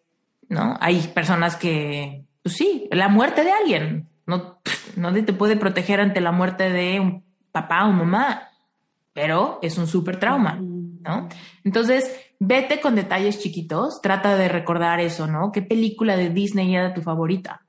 [0.48, 0.76] ¿no?
[0.80, 4.60] Hay personas que, pues sí, la muerte de alguien, no,
[4.94, 8.50] nadie te puede proteger ante la muerte de un papá o mamá,
[9.12, 11.28] pero es un súper trauma, ¿no?
[11.64, 15.52] Entonces, vete con detalles chiquitos, trata de recordar eso, ¿no?
[15.52, 17.64] ¿Qué película de Disney era tu favorita?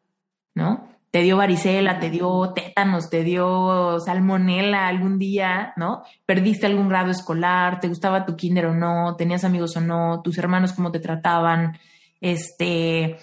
[0.55, 0.87] ¿No?
[1.11, 6.01] Te dio varicela, te dio tétanos, te dio salmonela algún día, ¿no?
[6.25, 10.39] Perdiste algún grado escolar, te gustaba tu kinder o no, tenías amigos o no, tus
[10.39, 11.77] hermanos cómo te trataban,
[12.19, 13.17] este,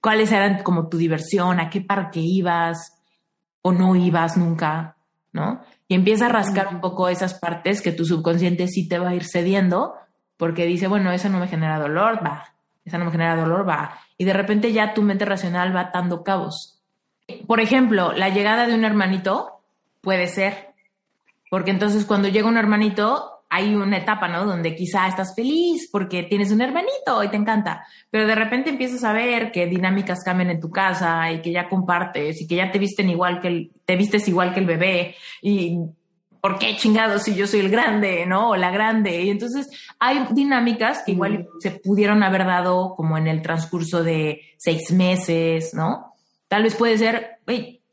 [0.00, 3.02] cuáles eran como tu diversión, a qué parque ibas
[3.60, 4.98] o no ibas nunca,
[5.32, 5.62] ¿no?
[5.88, 9.14] Y empieza a rascar un poco esas partes que tu subconsciente sí te va a
[9.16, 9.94] ir cediendo
[10.38, 12.54] porque dice, bueno, eso no me genera dolor, va,
[12.86, 14.00] esa no me genera dolor, va.
[14.16, 16.80] Y de repente ya tu mente racional va atando cabos.
[17.46, 19.60] Por ejemplo, la llegada de un hermanito
[20.00, 20.70] puede ser,
[21.50, 24.44] porque entonces cuando llega un hermanito, hay una etapa, ¿no?
[24.44, 29.04] Donde quizá estás feliz porque tienes un hermanito y te encanta, pero de repente empiezas
[29.04, 32.70] a ver que dinámicas cambian en tu casa y que ya compartes y que ya
[32.70, 35.78] te visten igual que el, te vistes igual que el bebé y
[36.40, 38.50] ¿por qué chingados si yo soy el grande, ¿no?
[38.50, 39.22] O la grande.
[39.22, 39.68] Y entonces
[39.98, 45.74] hay dinámicas que igual se pudieron haber dado como en el transcurso de seis meses,
[45.74, 46.14] ¿no?
[46.48, 47.40] Tal vez puede ser,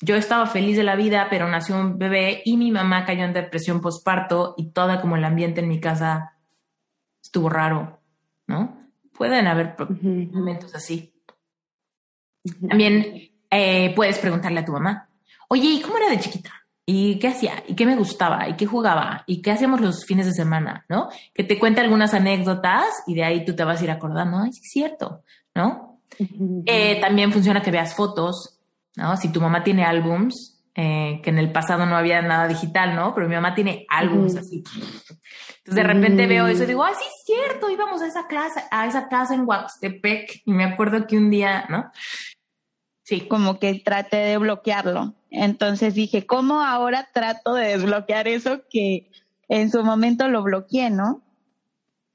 [0.02, 3.34] yo estaba feliz de la vida, pero nació un bebé y mi mamá cayó en
[3.34, 6.34] depresión postparto y toda como el ambiente en mi casa
[7.22, 8.00] estuvo raro.
[8.48, 8.92] ¿no?
[9.14, 11.14] Pueden haber momentos así.
[12.68, 15.10] También eh, puedes preguntarle a tu mamá,
[15.48, 16.52] oye, ¿y cómo era de chiquita?
[16.88, 17.64] ¿Y qué hacía?
[17.68, 18.48] ¿Y qué me gustaba?
[18.48, 19.24] ¿Y qué jugaba?
[19.26, 20.86] ¿Y qué hacíamos los fines de semana?
[20.88, 21.10] ¿No?
[21.34, 24.52] Que te cuente algunas anécdotas y de ahí tú te vas a ir acordando, ay,
[24.54, 25.24] sí es cierto,
[25.56, 26.00] ¿no?
[26.66, 28.60] Eh, también funciona que veas fotos,
[28.96, 29.18] ¿no?
[29.18, 33.16] Si tu mamá tiene álbums, eh, que en el pasado no había nada digital, ¿no?
[33.16, 34.58] Pero mi mamá tiene álbums así.
[34.58, 38.62] Entonces de repente veo eso y digo, ay, sí es cierto, íbamos a esa clase,
[38.70, 41.92] a esa casa en Huaxtepec y me acuerdo que un día, ¿no?
[43.04, 43.22] Sí.
[43.22, 45.14] Como que traté de bloquearlo.
[45.36, 49.12] Entonces dije, ¿cómo ahora trato de desbloquear eso que
[49.50, 51.22] en su momento lo bloqueé, no?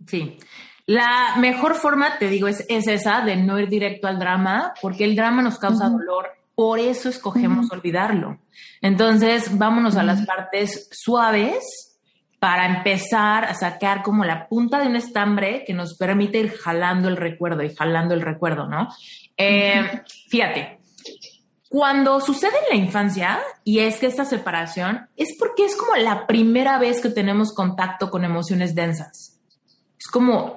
[0.06, 0.38] Sí.
[0.86, 5.14] La mejor forma, te digo, es, esa de no ir directo al drama, porque el
[5.14, 6.28] drama nos causa dolor.
[6.54, 8.38] Por eso escogemos olvidarlo.
[8.80, 11.98] Entonces, vámonos a las partes suaves
[12.38, 17.08] para empezar a sacar como la punta de un estambre que nos permite ir jalando
[17.08, 18.88] el recuerdo y jalando el recuerdo, ¿no?
[19.36, 20.79] Eh, fíjate,
[21.70, 26.26] cuando sucede en la infancia, y es que esta separación, es porque es como la
[26.26, 29.38] primera vez que tenemos contacto con emociones densas.
[29.96, 30.52] Es como,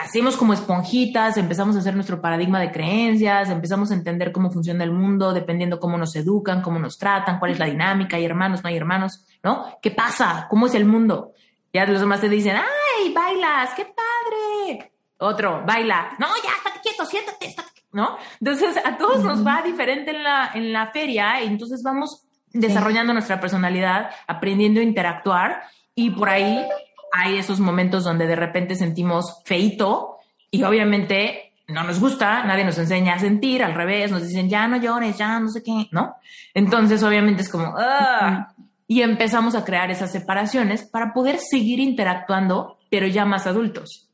[0.00, 4.84] hacemos como esponjitas, empezamos a hacer nuestro paradigma de creencias, empezamos a entender cómo funciona
[4.84, 8.62] el mundo, dependiendo cómo nos educan, cómo nos tratan, cuál es la dinámica, hay hermanos,
[8.62, 9.66] no hay hermanos, ¿no?
[9.82, 10.46] ¿Qué pasa?
[10.48, 11.32] ¿Cómo es el mundo?
[11.72, 13.70] Ya los demás te dicen, ¡ay, bailas!
[13.74, 14.92] ¡Qué padre!
[15.18, 16.14] Otro, baila.
[16.20, 18.16] No, ya, estate quieto, siéntate, estate ¿no?
[18.40, 23.12] Entonces, a todos nos va diferente en la, en la feria y entonces vamos desarrollando
[23.12, 25.62] nuestra personalidad, aprendiendo a interactuar
[25.94, 26.64] y por ahí
[27.12, 30.16] hay esos momentos donde de repente sentimos feito
[30.50, 34.66] y obviamente no nos gusta, nadie nos enseña a sentir, al revés, nos dicen ya
[34.68, 36.16] no llores, ya no sé qué, ¿no?
[36.54, 38.54] Entonces obviamente es como, ¡ah!
[38.86, 44.10] y empezamos a crear esas separaciones para poder seguir interactuando, pero ya más adultos,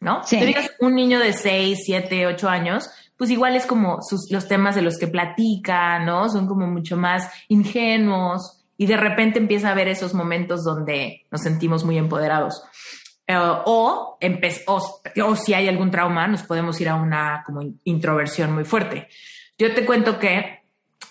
[0.00, 0.22] ¿no?
[0.22, 2.90] Si digas un niño de 6, 7, 8 años,
[3.20, 3.98] pues igual es como
[4.30, 6.30] los temas de los que platica, ¿no?
[6.30, 11.42] Son como mucho más ingenuos y de repente empieza a haber esos momentos donde nos
[11.42, 12.62] sentimos muy empoderados.
[13.26, 18.64] Eh, o, o, si hay algún trauma, nos podemos ir a una como introversión muy
[18.64, 19.08] fuerte.
[19.58, 20.62] Yo te cuento que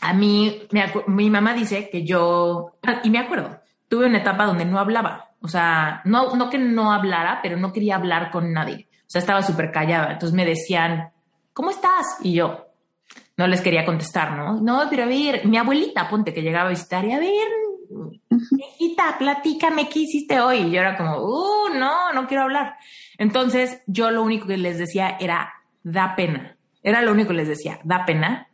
[0.01, 0.67] a mí,
[1.05, 5.29] mi mamá dice que yo, y me acuerdo, tuve una etapa donde no hablaba.
[5.41, 8.87] O sea, no, no que no hablara, pero no quería hablar con nadie.
[9.01, 10.13] O sea, estaba súper callada.
[10.13, 11.11] Entonces me decían,
[11.59, 12.19] ¿cómo estás?
[12.23, 12.67] Y yo
[13.35, 14.61] no les quería contestar, ¿no?
[14.61, 17.49] No, pero a ver, mi abuelita, ponte que llegaba a visitar y a ver,
[18.57, 20.59] hijita, platícame qué hiciste hoy.
[20.59, 22.77] Y yo era como, uh, no, no quiero hablar.
[23.17, 25.51] Entonces yo lo único que les decía era,
[25.83, 26.55] da pena.
[26.81, 28.47] Era lo único que les decía, da pena,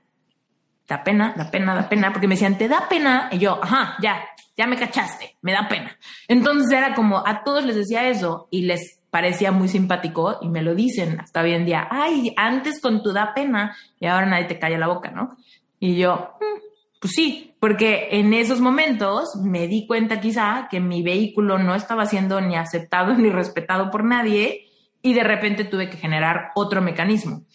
[0.88, 3.30] da pena, da pena, da pena, porque me decían, ¿te da pena?
[3.32, 4.26] Y yo, ajá, ya,
[4.58, 5.96] ya me cachaste, me da pena.
[6.28, 10.62] Entonces era como, a todos les decía eso y les parecía muy simpático y me
[10.62, 14.44] lo dicen hasta hoy en día, ay, antes con tu da pena y ahora nadie
[14.44, 15.38] te calla la boca, ¿no?
[15.80, 16.60] Y yo, mm,
[17.00, 22.06] pues sí, porque en esos momentos me di cuenta quizá que mi vehículo no estaba
[22.08, 24.66] siendo ni aceptado ni respetado por nadie
[25.02, 27.46] y de repente tuve que generar otro mecanismo.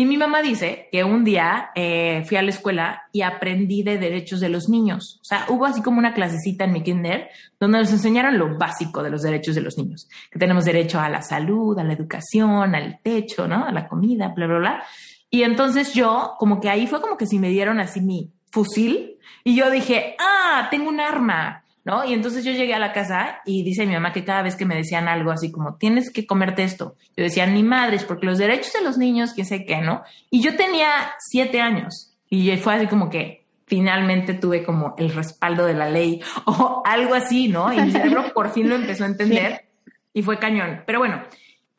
[0.00, 3.98] Y mi mamá dice que un día eh, fui a la escuela y aprendí de
[3.98, 5.18] derechos de los niños.
[5.20, 7.28] O sea, hubo así como una clasecita en mi kinder
[7.58, 10.08] donde nos enseñaron lo básico de los derechos de los niños.
[10.30, 13.66] Que tenemos derecho a la salud, a la educación, al techo, ¿no?
[13.66, 14.84] A la comida, bla, bla, bla.
[15.28, 19.18] Y entonces yo, como que ahí fue como que si me dieron así mi fusil
[19.44, 21.64] y yo dije, ah, tengo un arma.
[21.84, 22.04] ¿No?
[22.04, 24.66] Y entonces yo llegué a la casa y dice mi mamá que cada vez que
[24.66, 28.38] me decían algo así como, tienes que comerte esto, yo decía, ni madres, porque los
[28.38, 30.02] derechos de los niños, que sé qué, ¿no?
[30.30, 35.64] Y yo tenía siete años y fue así como que finalmente tuve como el respaldo
[35.64, 37.72] de la ley o algo así, ¿no?
[37.72, 39.66] Y mi cerebro por fin lo empezó a entender
[40.12, 40.82] y fue cañón.
[40.86, 41.22] Pero bueno,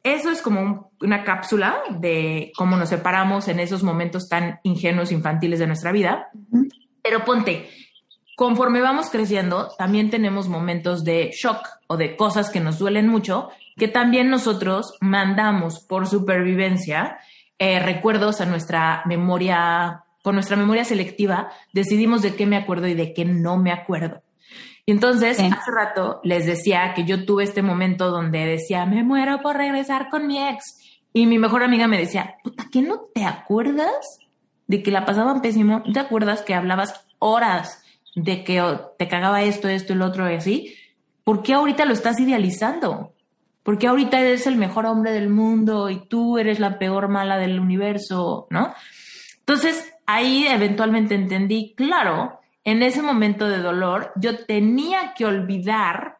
[0.03, 5.59] eso es como una cápsula de cómo nos separamos en esos momentos tan ingenuos infantiles
[5.59, 6.29] de nuestra vida.
[7.03, 7.69] Pero ponte,
[8.35, 13.49] conforme vamos creciendo, también tenemos momentos de shock o de cosas que nos duelen mucho,
[13.77, 17.19] que también nosotros mandamos por supervivencia
[17.59, 22.95] eh, recuerdos a nuestra memoria, con nuestra memoria selectiva, decidimos de qué me acuerdo y
[22.95, 24.23] de qué no me acuerdo.
[24.85, 29.41] Y entonces, hace rato les decía que yo tuve este momento donde decía, me muero
[29.41, 30.99] por regresar con mi ex.
[31.13, 34.19] Y mi mejor amiga me decía, puta, ¿qué no te acuerdas
[34.67, 35.83] de que la pasaban pésimo?
[35.85, 37.80] ¿No te acuerdas que hablabas horas
[38.15, 38.61] de que
[38.97, 40.75] te cagaba esto, esto lo otro y así,
[41.23, 43.13] ¿por qué ahorita lo estás idealizando?
[43.63, 47.37] ¿Por qué ahorita eres el mejor hombre del mundo y tú eres la peor mala
[47.37, 48.73] del universo, ¿no?
[49.39, 56.17] Entonces, ahí eventualmente entendí, claro, en ese momento de dolor, yo tenía que olvidar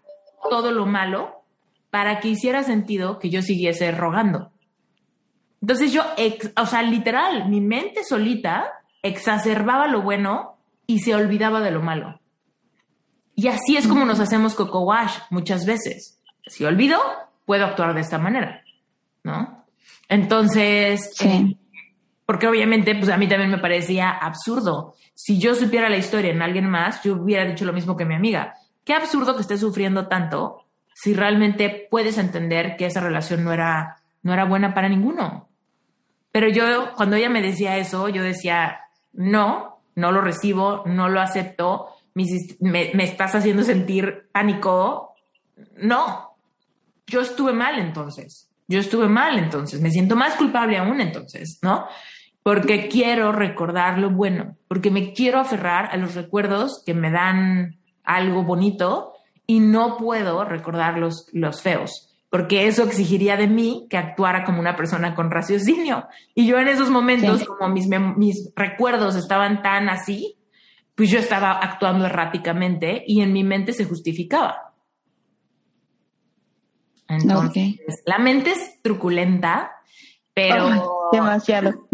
[0.50, 1.44] todo lo malo
[1.90, 4.52] para que hiciera sentido que yo siguiese rogando.
[5.62, 6.04] Entonces yo,
[6.58, 8.72] o sea, literal, mi mente solita
[9.04, 10.51] exacerbaba lo bueno
[10.92, 12.20] y se olvidaba de lo malo.
[13.34, 16.20] Y así es como nos hacemos coco wash muchas veces.
[16.46, 17.00] Si olvido,
[17.46, 18.62] puedo actuar de esta manera,
[19.24, 19.66] ¿no?
[20.10, 21.56] Entonces, eh,
[22.26, 24.96] porque obviamente, pues a mí también me parecía absurdo.
[25.14, 28.16] Si yo supiera la historia en alguien más, yo hubiera dicho lo mismo que mi
[28.16, 28.54] amiga.
[28.84, 34.02] Qué absurdo que estés sufriendo tanto si realmente puedes entender que esa relación no era,
[34.24, 35.48] no era buena para ninguno.
[36.34, 38.82] Pero yo, cuando ella me decía eso, yo decía,
[39.14, 45.16] no, no lo recibo, no lo acepto, me, estás haciendo sentir pánico.
[45.78, 46.36] No,
[47.08, 51.86] yo estuve mal entonces, yo estuve mal entonces, me siento más culpable aún entonces, ¿no?
[52.44, 57.80] Porque quiero recordar lo bueno, porque me quiero aferrar a los recuerdos que me dan
[58.04, 59.14] algo bonito
[59.46, 64.62] y no puedo recordar los, los feos porque eso exigiría de mí que actuara como
[64.62, 66.08] una persona con raciocinio.
[66.34, 70.38] Y yo en esos momentos, como mis, mis recuerdos estaban tan así,
[70.96, 74.74] pues yo estaba actuando erráticamente y en mi mente se justificaba.
[77.10, 77.76] Entonces,
[78.06, 79.74] la mente es truculenta,
[80.34, 81.10] pero...
[81.12, 81.86] demasiado.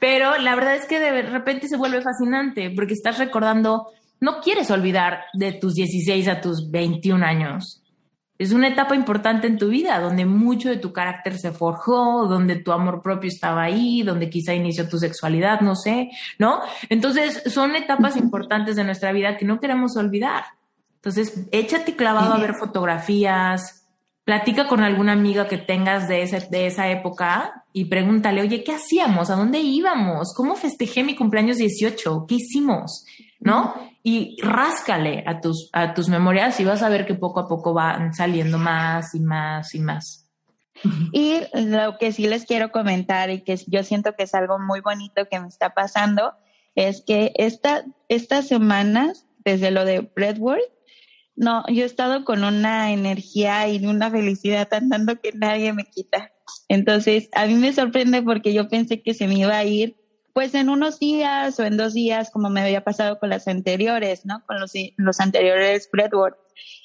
[0.00, 3.86] Pero la verdad es que de repente se vuelve fascinante porque estás recordando,
[4.18, 7.79] no quieres olvidar de tus 16 a tus 21 años
[8.40, 12.56] es una etapa importante en tu vida, donde mucho de tu carácter se forjó, donde
[12.56, 16.62] tu amor propio estaba ahí, donde quizá inició tu sexualidad, no sé, ¿no?
[16.88, 20.44] Entonces, son etapas importantes de nuestra vida que no queremos olvidar.
[20.94, 23.86] Entonces, échate clavado a ver fotografías,
[24.24, 28.72] platica con alguna amiga que tengas de, ese, de esa época y pregúntale, oye, ¿qué
[28.72, 29.28] hacíamos?
[29.28, 30.32] ¿A dónde íbamos?
[30.34, 32.24] ¿Cómo festejé mi cumpleaños 18?
[32.26, 33.04] ¿Qué hicimos?
[33.40, 33.74] ¿No?
[34.02, 37.74] y ráscale a tus, a tus memorias y vas a ver que poco a poco
[37.74, 40.26] van saliendo más y más y más.
[41.12, 44.80] Y lo que sí les quiero comentar y que yo siento que es algo muy
[44.80, 46.32] bonito que me está pasando
[46.74, 50.72] es que esta, estas semanas, desde lo de Breadworth,
[51.36, 56.32] no, yo he estado con una energía y una felicidad andando que nadie me quita.
[56.68, 59.99] Entonces, a mí me sorprende porque yo pensé que se me iba a ir
[60.40, 64.24] pues en unos días o en dos días, como me había pasado con las anteriores,
[64.24, 64.42] ¿no?
[64.46, 66.38] Con los, los anteriores Breadworth.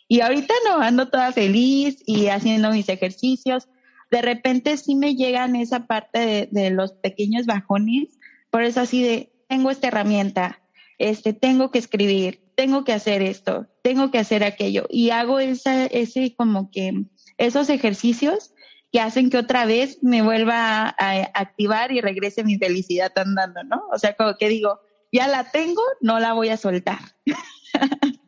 [0.10, 3.70] Y ahorita no, ando toda feliz y haciendo mis ejercicios.
[4.12, 9.02] De repente sí me llegan esa parte de, de los pequeños bajones, por eso así
[9.02, 10.62] de, tengo esta herramienta,
[10.98, 14.86] este, tengo que escribir, tengo que hacer esto, tengo que hacer aquello.
[14.90, 17.06] Y hago esa, ese como que,
[17.38, 18.54] esos ejercicios
[18.96, 23.84] que hacen que otra vez me vuelva a, activar y regrese mi felicidad andando, ¿no?
[23.92, 24.80] O sea, como que digo,
[25.12, 27.00] ya la tengo, no la voy a soltar.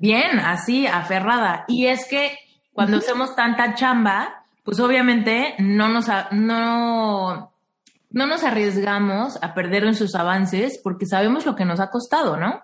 [0.00, 1.64] Bien, así, aferrada.
[1.68, 2.36] Y es que
[2.72, 7.52] cuando hacemos tanta chamba, pues obviamente no nos, no,
[8.10, 12.36] no nos arriesgamos a perder en sus avances porque sabemos lo que nos ha costado,
[12.36, 12.62] ¿no?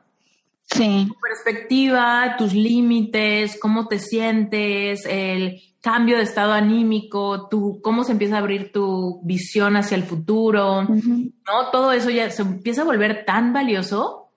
[0.72, 1.06] Sí.
[1.08, 8.12] Tu perspectiva, tus límites, cómo te sientes, el cambio de estado anímico, tu, cómo se
[8.12, 11.70] empieza a abrir tu visión hacia el futuro, ¿no?
[11.72, 14.30] Todo eso ya se empieza a volver tan valioso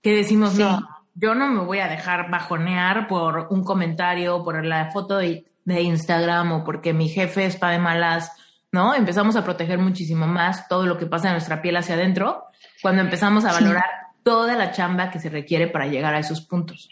[0.00, 4.90] que decimos, no, yo no me voy a dejar bajonear por un comentario, por la
[4.92, 8.30] foto de, Instagram o porque mi jefe está de malas,
[8.70, 8.94] ¿no?
[8.94, 12.44] Empezamos a proteger muchísimo más todo lo que pasa en nuestra piel hacia adentro
[12.82, 13.84] cuando empezamos a valorar
[14.24, 16.88] toda la chamba que se requiere para llegar a esos puntos.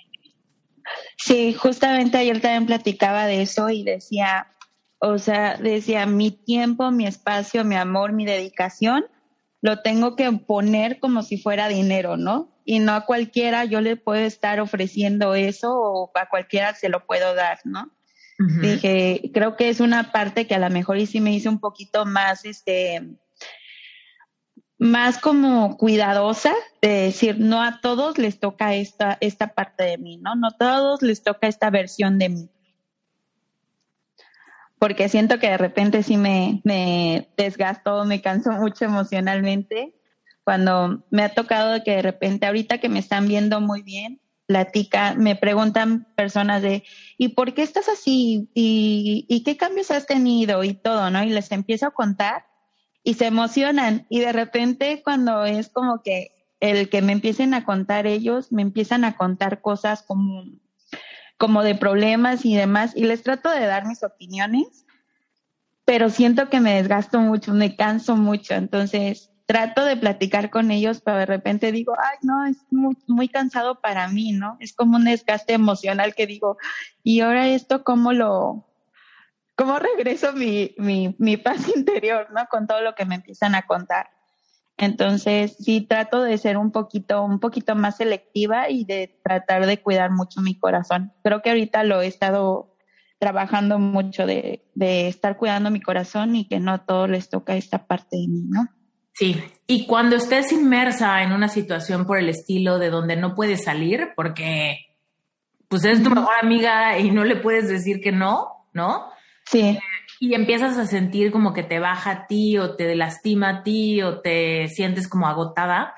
[1.17, 4.49] Sí, justamente ayer también platicaba de eso y decía,
[4.99, 9.05] o sea, decía, mi tiempo, mi espacio, mi amor, mi dedicación,
[9.61, 12.53] lo tengo que poner como si fuera dinero, ¿no?
[12.65, 17.07] Y no a cualquiera yo le puedo estar ofreciendo eso o a cualquiera se lo
[17.07, 17.91] puedo dar, ¿no?
[18.61, 21.61] Dije, creo que es una parte que a lo mejor y sí me hice un
[21.61, 23.01] poquito más, este,
[24.83, 30.17] más como cuidadosa de decir, no a todos les toca esta, esta parte de mí,
[30.17, 30.35] ¿no?
[30.35, 32.51] No a todos les toca esta versión de mí.
[34.81, 39.95] Porque siento que de repente sí me, me desgasto, me canso mucho emocionalmente.
[40.43, 45.15] Cuando me ha tocado que de repente, ahorita que me están viendo muy bien, platica,
[45.15, 46.83] me preguntan personas de,
[47.19, 48.51] ¿y por qué estás así?
[48.53, 50.65] ¿Y, ¿Y qué cambios has tenido?
[50.65, 51.23] Y todo, ¿no?
[51.23, 52.47] Y les empiezo a contar
[53.05, 57.65] y se emocionan y de repente cuando es como que el que me empiecen a
[57.65, 60.45] contar ellos, me empiezan a contar cosas como,
[61.37, 64.87] como de problemas y demás y les trato de dar mis opiniones,
[65.85, 71.03] pero siento que me desgasto mucho, me canso mucho, entonces trato de platicar con ellos,
[71.05, 74.57] pero de repente digo, ay, no, es muy, muy cansado para mí, ¿no?
[74.61, 76.59] Es como un desgaste emocional que digo,
[77.03, 78.65] y ahora esto, ¿cómo lo,
[79.63, 82.47] cómo regreso mi, mi, mi paz interior, ¿no?
[82.51, 84.11] Con todo lo que me empiezan a contar.
[84.77, 89.81] Entonces, sí trato de ser un poquito, un poquito más selectiva y de tratar de
[89.81, 91.13] cuidar mucho mi corazón.
[91.23, 92.77] Creo que ahorita lo he estado
[93.21, 97.87] trabajando mucho de, de estar cuidando mi corazón y que no todo les toca esta
[97.87, 98.67] parte de mí, ¿no?
[99.15, 103.63] Sí, y cuando estés inmersa en una situación por el estilo de donde no puedes
[103.63, 104.79] salir porque
[105.69, 109.13] pues es tu mejor amiga y no le puedes decir que no, ¿no?
[109.53, 109.79] Sí.
[110.19, 114.03] Y empiezas a sentir como que te baja a ti o te lastima a ti
[114.03, 115.95] o te sientes como agotada,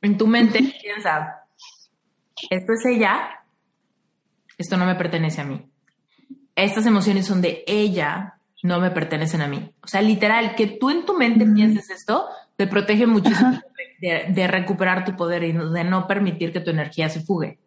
[0.00, 1.44] en tu mente piensa,
[2.50, 3.44] esto es ella,
[4.56, 5.66] esto no me pertenece a mí.
[6.54, 9.70] Estas emociones son de ella, no me pertenecen a mí.
[9.82, 13.60] O sea, literal, que tú en tu mente pienses esto, te protege muchísimo
[14.00, 17.58] de, de, recuperar tu poder y de no permitir que tu energía se fugue.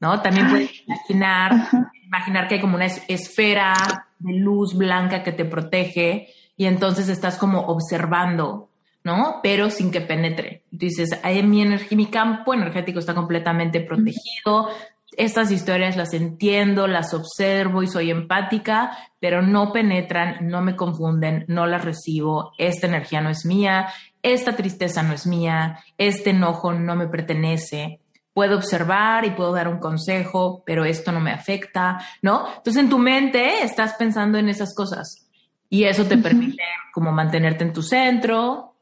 [0.00, 0.20] ¿No?
[0.20, 1.68] También puedes imaginar,
[2.04, 3.74] imaginar que hay como una esfera
[4.22, 8.68] de luz blanca que te protege y entonces estás como observando,
[9.04, 9.40] ¿no?
[9.42, 10.62] Pero sin que penetre.
[10.70, 14.68] Dices, ahí mi energía, mi campo energético está completamente protegido.
[15.16, 21.44] Estas historias las entiendo, las observo y soy empática, pero no penetran, no me confunden,
[21.48, 22.52] no las recibo.
[22.58, 23.88] Esta energía no es mía,
[24.22, 28.01] esta tristeza no es mía, este enojo no me pertenece.
[28.34, 32.46] Puedo observar y puedo dar un consejo, pero esto no me afecta, ¿no?
[32.48, 35.28] Entonces en tu mente estás pensando en esas cosas
[35.68, 36.62] y eso te permite
[36.92, 38.74] como mantenerte en tu centro.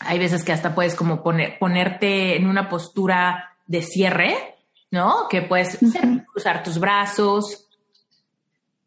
[0.00, 4.36] Hay veces que hasta puedes como poner, ponerte en una postura de cierre,
[4.90, 5.28] ¿no?
[5.30, 5.78] Que puedes
[6.30, 7.66] cruzar tus brazos,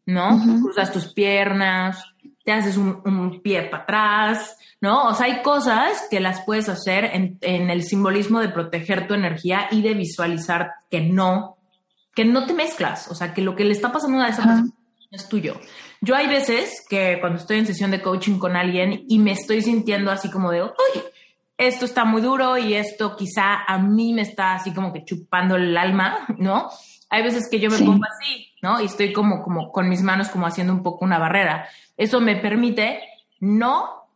[0.06, 0.40] ¿no?
[0.62, 2.04] Cruzas tus piernas,
[2.44, 5.08] te haces un, un pie para atrás, ¿no?
[5.08, 9.14] O sea, hay cosas que las puedes hacer en, en, el simbolismo de proteger tu
[9.14, 11.56] energía y de visualizar que no,
[12.14, 14.70] que no te mezclas, o sea, que lo que le está pasando a esa persona
[15.10, 15.60] es tuyo.
[16.00, 19.60] Yo hay veces que cuando estoy en sesión de coaching con alguien y me estoy
[19.60, 21.02] sintiendo así como de, uy,
[21.58, 25.56] esto está muy duro y esto quizá a mí me está así como que chupando
[25.56, 26.70] el alma, ¿no?
[27.10, 27.84] Hay veces que yo me sí.
[27.84, 28.80] pongo así, ¿no?
[28.80, 31.68] Y estoy como, como con mis manos como haciendo un poco una barrera.
[32.00, 33.02] Eso me permite
[33.40, 34.06] no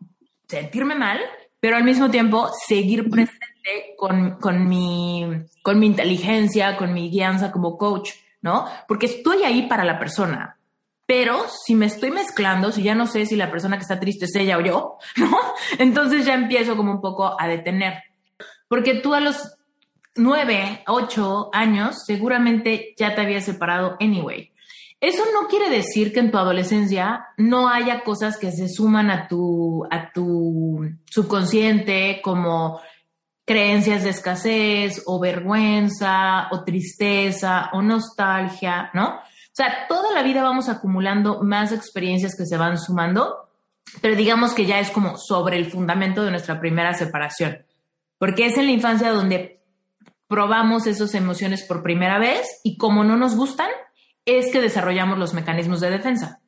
[0.49, 1.21] sentirme mal,
[1.61, 5.27] pero al mismo tiempo seguir presente con, con, mi,
[5.63, 8.67] con mi inteligencia, con mi guianza como coach, ¿no?
[8.89, 10.57] Porque estoy ahí para la persona.
[11.05, 14.25] Pero si me estoy mezclando, si ya no sé si la persona que está triste
[14.25, 15.37] es ella o yo, ¿no?
[15.79, 18.03] Entonces ya empiezo como un poco a detener.
[18.67, 19.59] Porque tú a los
[20.17, 24.54] nueve, ocho años seguramente ya te habías separado anyway.
[25.01, 29.29] Eso no quiere decir que en tu adolescencia no haya cosas que se suman a
[29.29, 32.81] tu, a tu subconsciente como
[33.45, 39.09] creencias de escasez o vergüenza o tristeza o nostalgia, ¿no?
[39.09, 43.51] O sea, toda la vida vamos acumulando más experiencias que se van sumando,
[44.01, 47.65] pero digamos que ya es como sobre el fundamento de nuestra primera separación,
[48.19, 49.63] porque es en la infancia donde
[50.27, 53.69] probamos esas emociones por primera vez y como no nos gustan,
[54.25, 56.41] es que desarrollamos los mecanismos de defensa.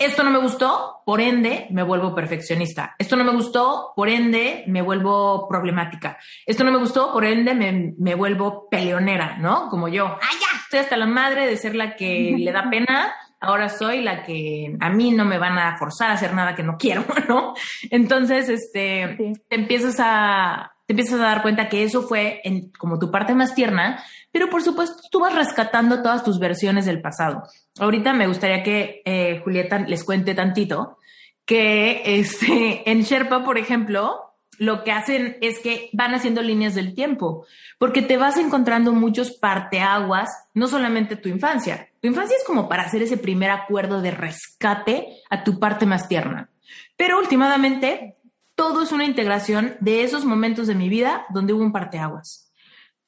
[0.00, 2.94] Esto no me gustó, por ende me vuelvo perfeccionista.
[2.98, 6.18] Esto no me gustó, por ende me vuelvo problemática.
[6.46, 9.68] Esto no me gustó, por ende me, me vuelvo peleonera, ¿no?
[9.68, 10.06] Como yo.
[10.06, 10.60] ¡Ah, ya!
[10.62, 13.12] Estoy hasta la madre de ser la que le da pena.
[13.40, 16.62] Ahora soy la que a mí no me van a forzar a hacer nada que
[16.62, 17.54] no quiero, ¿no?
[17.90, 19.32] Entonces, este, sí.
[19.48, 23.34] te empiezas a, te empiezas a dar cuenta que eso fue en, como tu parte
[23.34, 24.02] más tierna,
[24.38, 27.42] pero por supuesto tú vas rescatando todas tus versiones del pasado.
[27.80, 30.98] Ahorita me gustaría que eh, Julieta les cuente tantito
[31.44, 36.94] que este, en Sherpa, por ejemplo, lo que hacen es que van haciendo líneas del
[36.94, 37.46] tiempo,
[37.78, 41.88] porque te vas encontrando muchos parteaguas, no solamente tu infancia.
[42.00, 46.06] Tu infancia es como para hacer ese primer acuerdo de rescate a tu parte más
[46.06, 46.48] tierna.
[46.96, 48.14] Pero últimamente
[48.54, 52.47] todo es una integración de esos momentos de mi vida donde hubo un parteaguas.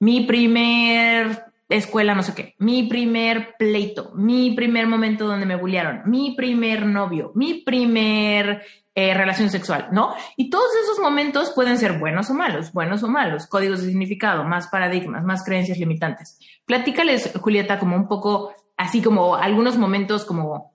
[0.00, 6.02] Mi primer escuela, no sé qué, mi primer pleito, mi primer momento donde me bullearon,
[6.06, 8.62] mi primer novio, mi primer
[8.92, 10.12] eh, relación sexual, ¿no?
[10.36, 14.42] Y todos esos momentos pueden ser buenos o malos, buenos o malos, códigos de significado,
[14.42, 16.40] más paradigmas, más creencias limitantes.
[16.66, 20.74] Platícales, Julieta, como un poco, así como algunos momentos como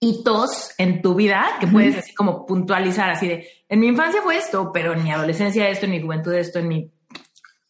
[0.00, 4.38] hitos en tu vida que puedes así como puntualizar, así de, en mi infancia fue
[4.38, 6.90] esto, pero en mi adolescencia esto, en mi juventud esto, en mi...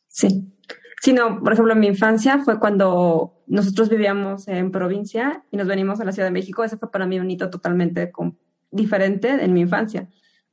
[0.07, 0.54] Sí.
[1.05, 5.67] Sí, no, por ejemplo, en mi infancia fue cuando nosotros vivíamos en provincia y nos
[5.67, 6.65] venimos a la Ciudad de México.
[6.65, 8.11] Ese fue para mí un hito totalmente
[8.71, 10.09] diferente en mi infancia,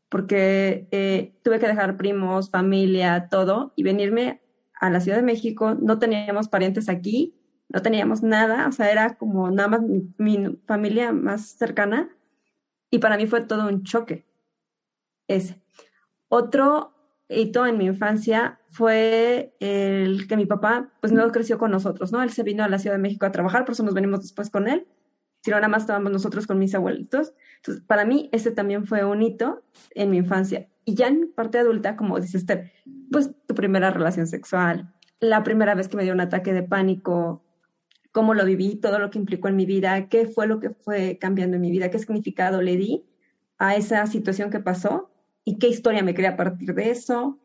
[0.10, 4.42] porque eh, tuve que dejar primos, familia, todo, y venirme
[4.74, 5.76] a la Ciudad de México.
[5.76, 7.34] No teníamos parientes aquí,
[7.70, 12.10] no teníamos nada, o sea, era como nada más mi, mi familia más cercana
[12.90, 14.26] Y para mí fue todo un choque.
[15.30, 15.62] Ese.
[16.28, 17.01] Otro
[17.32, 22.22] hito en mi infancia fue el que mi papá, pues no creció con nosotros, ¿no?
[22.24, 24.50] Él se vino a la Ciudad de México a trabajar, por eso nos venimos después
[24.50, 24.88] con él.
[25.44, 27.34] Si no, nada más estábamos nosotros con mis abuelitos.
[27.58, 29.64] Entonces, para mí, ese también fue un hito
[29.96, 30.70] en mi infancia.
[30.86, 32.72] Y ya en parte adulta, como dice Esther,
[33.12, 37.44] pues tu primera relación sexual, la primera vez que me dio un ataque de pánico,
[38.12, 41.18] cómo lo viví, todo lo que implicó en mi vida, qué fue lo que fue
[41.20, 43.06] cambiando en mi vida, qué significado le di
[43.58, 45.11] a esa situación que pasó
[45.44, 47.40] y qué historia me crea a partir de eso.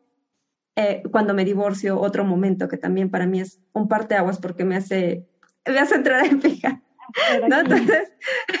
[0.75, 4.75] Eh, cuando me divorcio, otro momento que también para mí es un parteaguas porque me
[4.75, 5.27] hace,
[5.65, 6.83] me hace entrar en fija.
[7.47, 7.59] ¿no?
[7.59, 8.11] Entonces,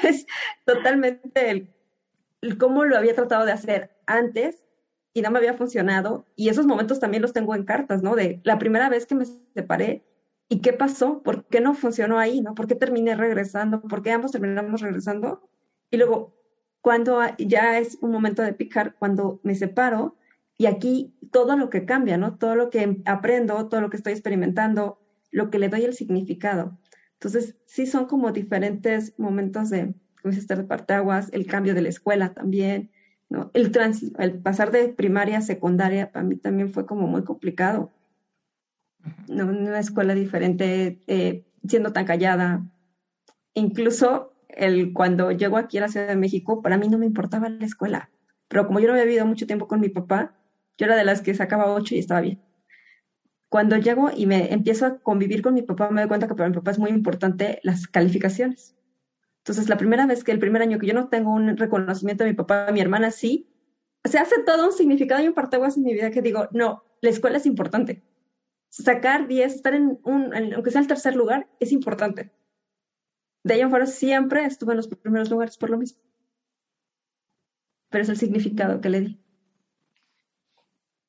[0.03, 0.25] es
[0.65, 1.73] totalmente el,
[2.41, 4.63] el, cómo lo había tratado de hacer antes
[5.13, 6.25] y no me había funcionado.
[6.35, 8.15] Y esos momentos también los tengo en cartas, ¿no?
[8.15, 10.03] De la primera vez que me separé
[10.49, 12.55] y qué pasó, por qué no funcionó ahí, ¿no?
[12.55, 13.81] ¿Por qué terminé regresando?
[13.81, 15.49] ¿Por qué ambos terminamos regresando?
[15.91, 16.36] Y luego,
[16.81, 20.15] cuando ya es un momento de picar, cuando me separo,
[20.57, 22.37] y aquí todo lo que cambia, ¿no?
[22.37, 24.99] Todo lo que aprendo, todo lo que estoy experimentando,
[25.31, 26.77] lo que le doy el significado.
[27.13, 31.89] Entonces, sí son como diferentes momentos de, como dice de partaguas, el cambio de la
[31.89, 32.91] escuela también,
[33.29, 33.51] ¿no?
[33.53, 33.71] El,
[34.19, 37.91] el pasar de primaria a secundaria para mí también fue como muy complicado.
[39.27, 39.45] ¿no?
[39.47, 42.65] Una escuela diferente, eh, siendo tan callada.
[43.53, 47.49] Incluso el, cuando llego aquí a la Ciudad de México, para mí no me importaba
[47.49, 48.09] la escuela.
[48.47, 50.35] Pero como yo no había vivido mucho tiempo con mi papá,
[50.77, 52.41] yo era de las que sacaba ocho y estaba bien.
[53.49, 56.49] Cuando llego y me empiezo a convivir con mi papá, me doy cuenta que para
[56.49, 58.75] mi papá es muy importante las calificaciones.
[59.39, 62.31] Entonces, la primera vez que el primer año que yo no tengo un reconocimiento de
[62.31, 63.49] mi papá, mi hermana sí,
[64.03, 67.09] se hace todo un significado y un parteaguas en mi vida que digo, no, la
[67.09, 68.03] escuela es importante.
[68.69, 72.31] Sacar 10, estar en un, aunque sea el tercer lugar, es importante
[73.43, 75.99] de ahí en fuera siempre estuve en los primeros lugares por lo mismo.
[77.89, 79.19] Pero es el significado que le di.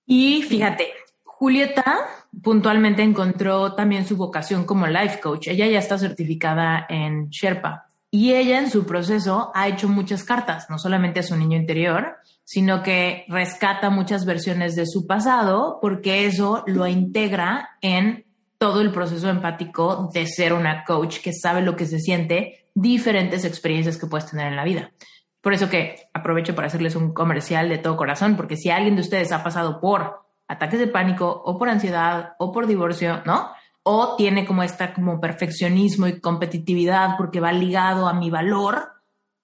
[0.07, 0.89] Y fíjate,
[1.25, 1.99] Julieta
[2.43, 5.49] puntualmente encontró también su vocación como life coach.
[5.49, 10.71] Ella ya está certificada en Sherpa y ella en su proceso ha hecho muchas cartas,
[10.71, 16.27] no solamente a su niño interior, sino que rescata muchas versiones de su pasado porque
[16.27, 18.25] eso lo integra en
[18.59, 23.45] todo el proceso empático de ser una coach que sabe lo que se siente, diferentes
[23.45, 24.93] experiencias que puedes tener en la vida.
[25.41, 29.03] Por eso que aprovecho para hacerles un comercial de todo corazón, porque si alguien de
[29.03, 33.51] ustedes ha pasado por ataques de pánico o por ansiedad o por divorcio, ¿no?
[33.85, 38.93] O tiene como esta como perfeccionismo y competitividad porque va ligado a mi valor,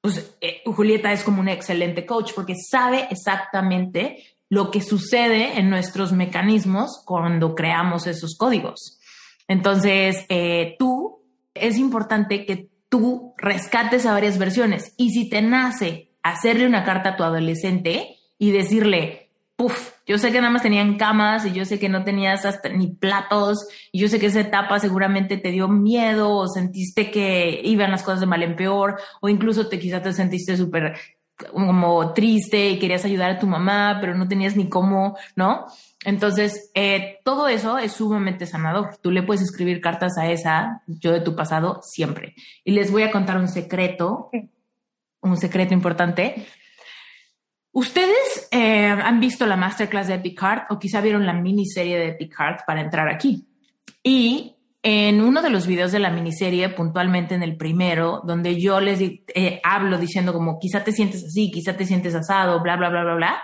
[0.00, 5.70] pues eh, Julieta es como una excelente coach porque sabe exactamente lo que sucede en
[5.70, 9.00] nuestros mecanismos cuando creamos esos códigos.
[9.48, 11.22] Entonces, eh, tú,
[11.54, 14.94] es importante que tú rescates a varias versiones.
[14.96, 20.32] Y si te nace hacerle una carta a tu adolescente y decirle, puff, yo sé
[20.32, 24.00] que nada más tenían camas y yo sé que no tenías hasta ni platos y
[24.00, 28.20] yo sé que esa etapa seguramente te dio miedo o sentiste que iban las cosas
[28.20, 30.96] de mal en peor o incluso te quizás te sentiste súper
[31.52, 35.66] como triste y querías ayudar a tu mamá, pero no tenías ni cómo, ¿no?
[36.04, 38.96] Entonces, eh, todo eso es sumamente sanador.
[39.02, 42.34] Tú le puedes escribir cartas a esa, yo de tu pasado, siempre.
[42.62, 44.30] Y les voy a contar un secreto,
[45.22, 46.46] un secreto importante.
[47.72, 52.08] Ustedes eh, han visto la masterclass de Epic Heart o quizá vieron la miniserie de
[52.08, 53.48] Epic Heart para entrar aquí.
[54.02, 58.78] Y en uno de los videos de la miniserie, puntualmente en el primero, donde yo
[58.80, 62.90] les eh, hablo diciendo como quizá te sientes así, quizá te sientes asado, bla, bla,
[62.90, 63.42] bla, bla, bla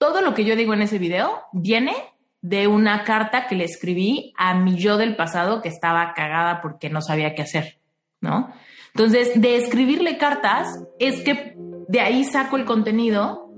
[0.00, 1.92] todo lo que yo digo en ese video viene
[2.40, 6.88] de una carta que le escribí a mi yo del pasado que estaba cagada porque
[6.88, 7.78] no sabía qué hacer,
[8.22, 8.50] ¿no?
[8.94, 11.54] Entonces, de escribirle cartas es que
[11.86, 13.50] de ahí saco el contenido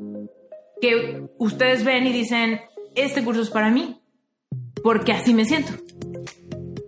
[0.81, 2.61] que ustedes ven y dicen,
[2.97, 4.03] este curso es para mí,
[4.83, 5.75] porque así me siento,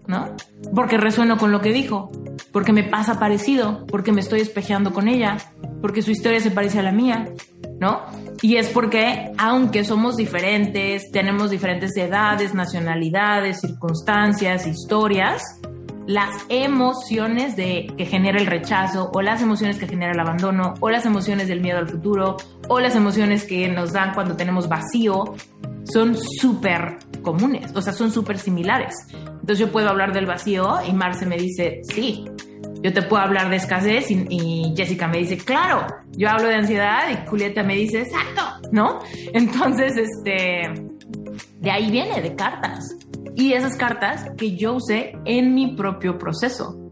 [0.09, 0.35] ¿no?
[0.75, 2.11] Porque resueno con lo que dijo,
[2.51, 5.37] porque me pasa parecido, porque me estoy espejeando con ella,
[5.81, 7.29] porque su historia se parece a la mía,
[7.81, 8.03] ¿no?
[8.43, 15.43] Y es porque, aunque somos diferentes, tenemos diferentes edades, nacionalidades, circunstancias, historias,
[16.07, 20.91] las emociones de, que genera el rechazo o las emociones que genera el abandono o
[20.91, 22.37] las emociones del miedo al futuro
[22.69, 25.35] o las emociones que nos dan cuando tenemos vacío
[25.85, 28.95] son súper comunes, o sea, son súper similares.
[29.13, 32.27] Entonces yo puedo hablar del vacío y Marce me dice, sí,
[32.85, 37.09] yo te puedo hablar de escasez y, Jessica me dice, claro, yo hablo de ansiedad
[37.11, 39.01] y Julieta me dice, exacto, ¿no?
[39.33, 40.71] Entonces, este,
[41.61, 42.95] de ahí viene, de cartas.
[43.35, 46.84] Y esas cartas que yo usé en mi propio proceso.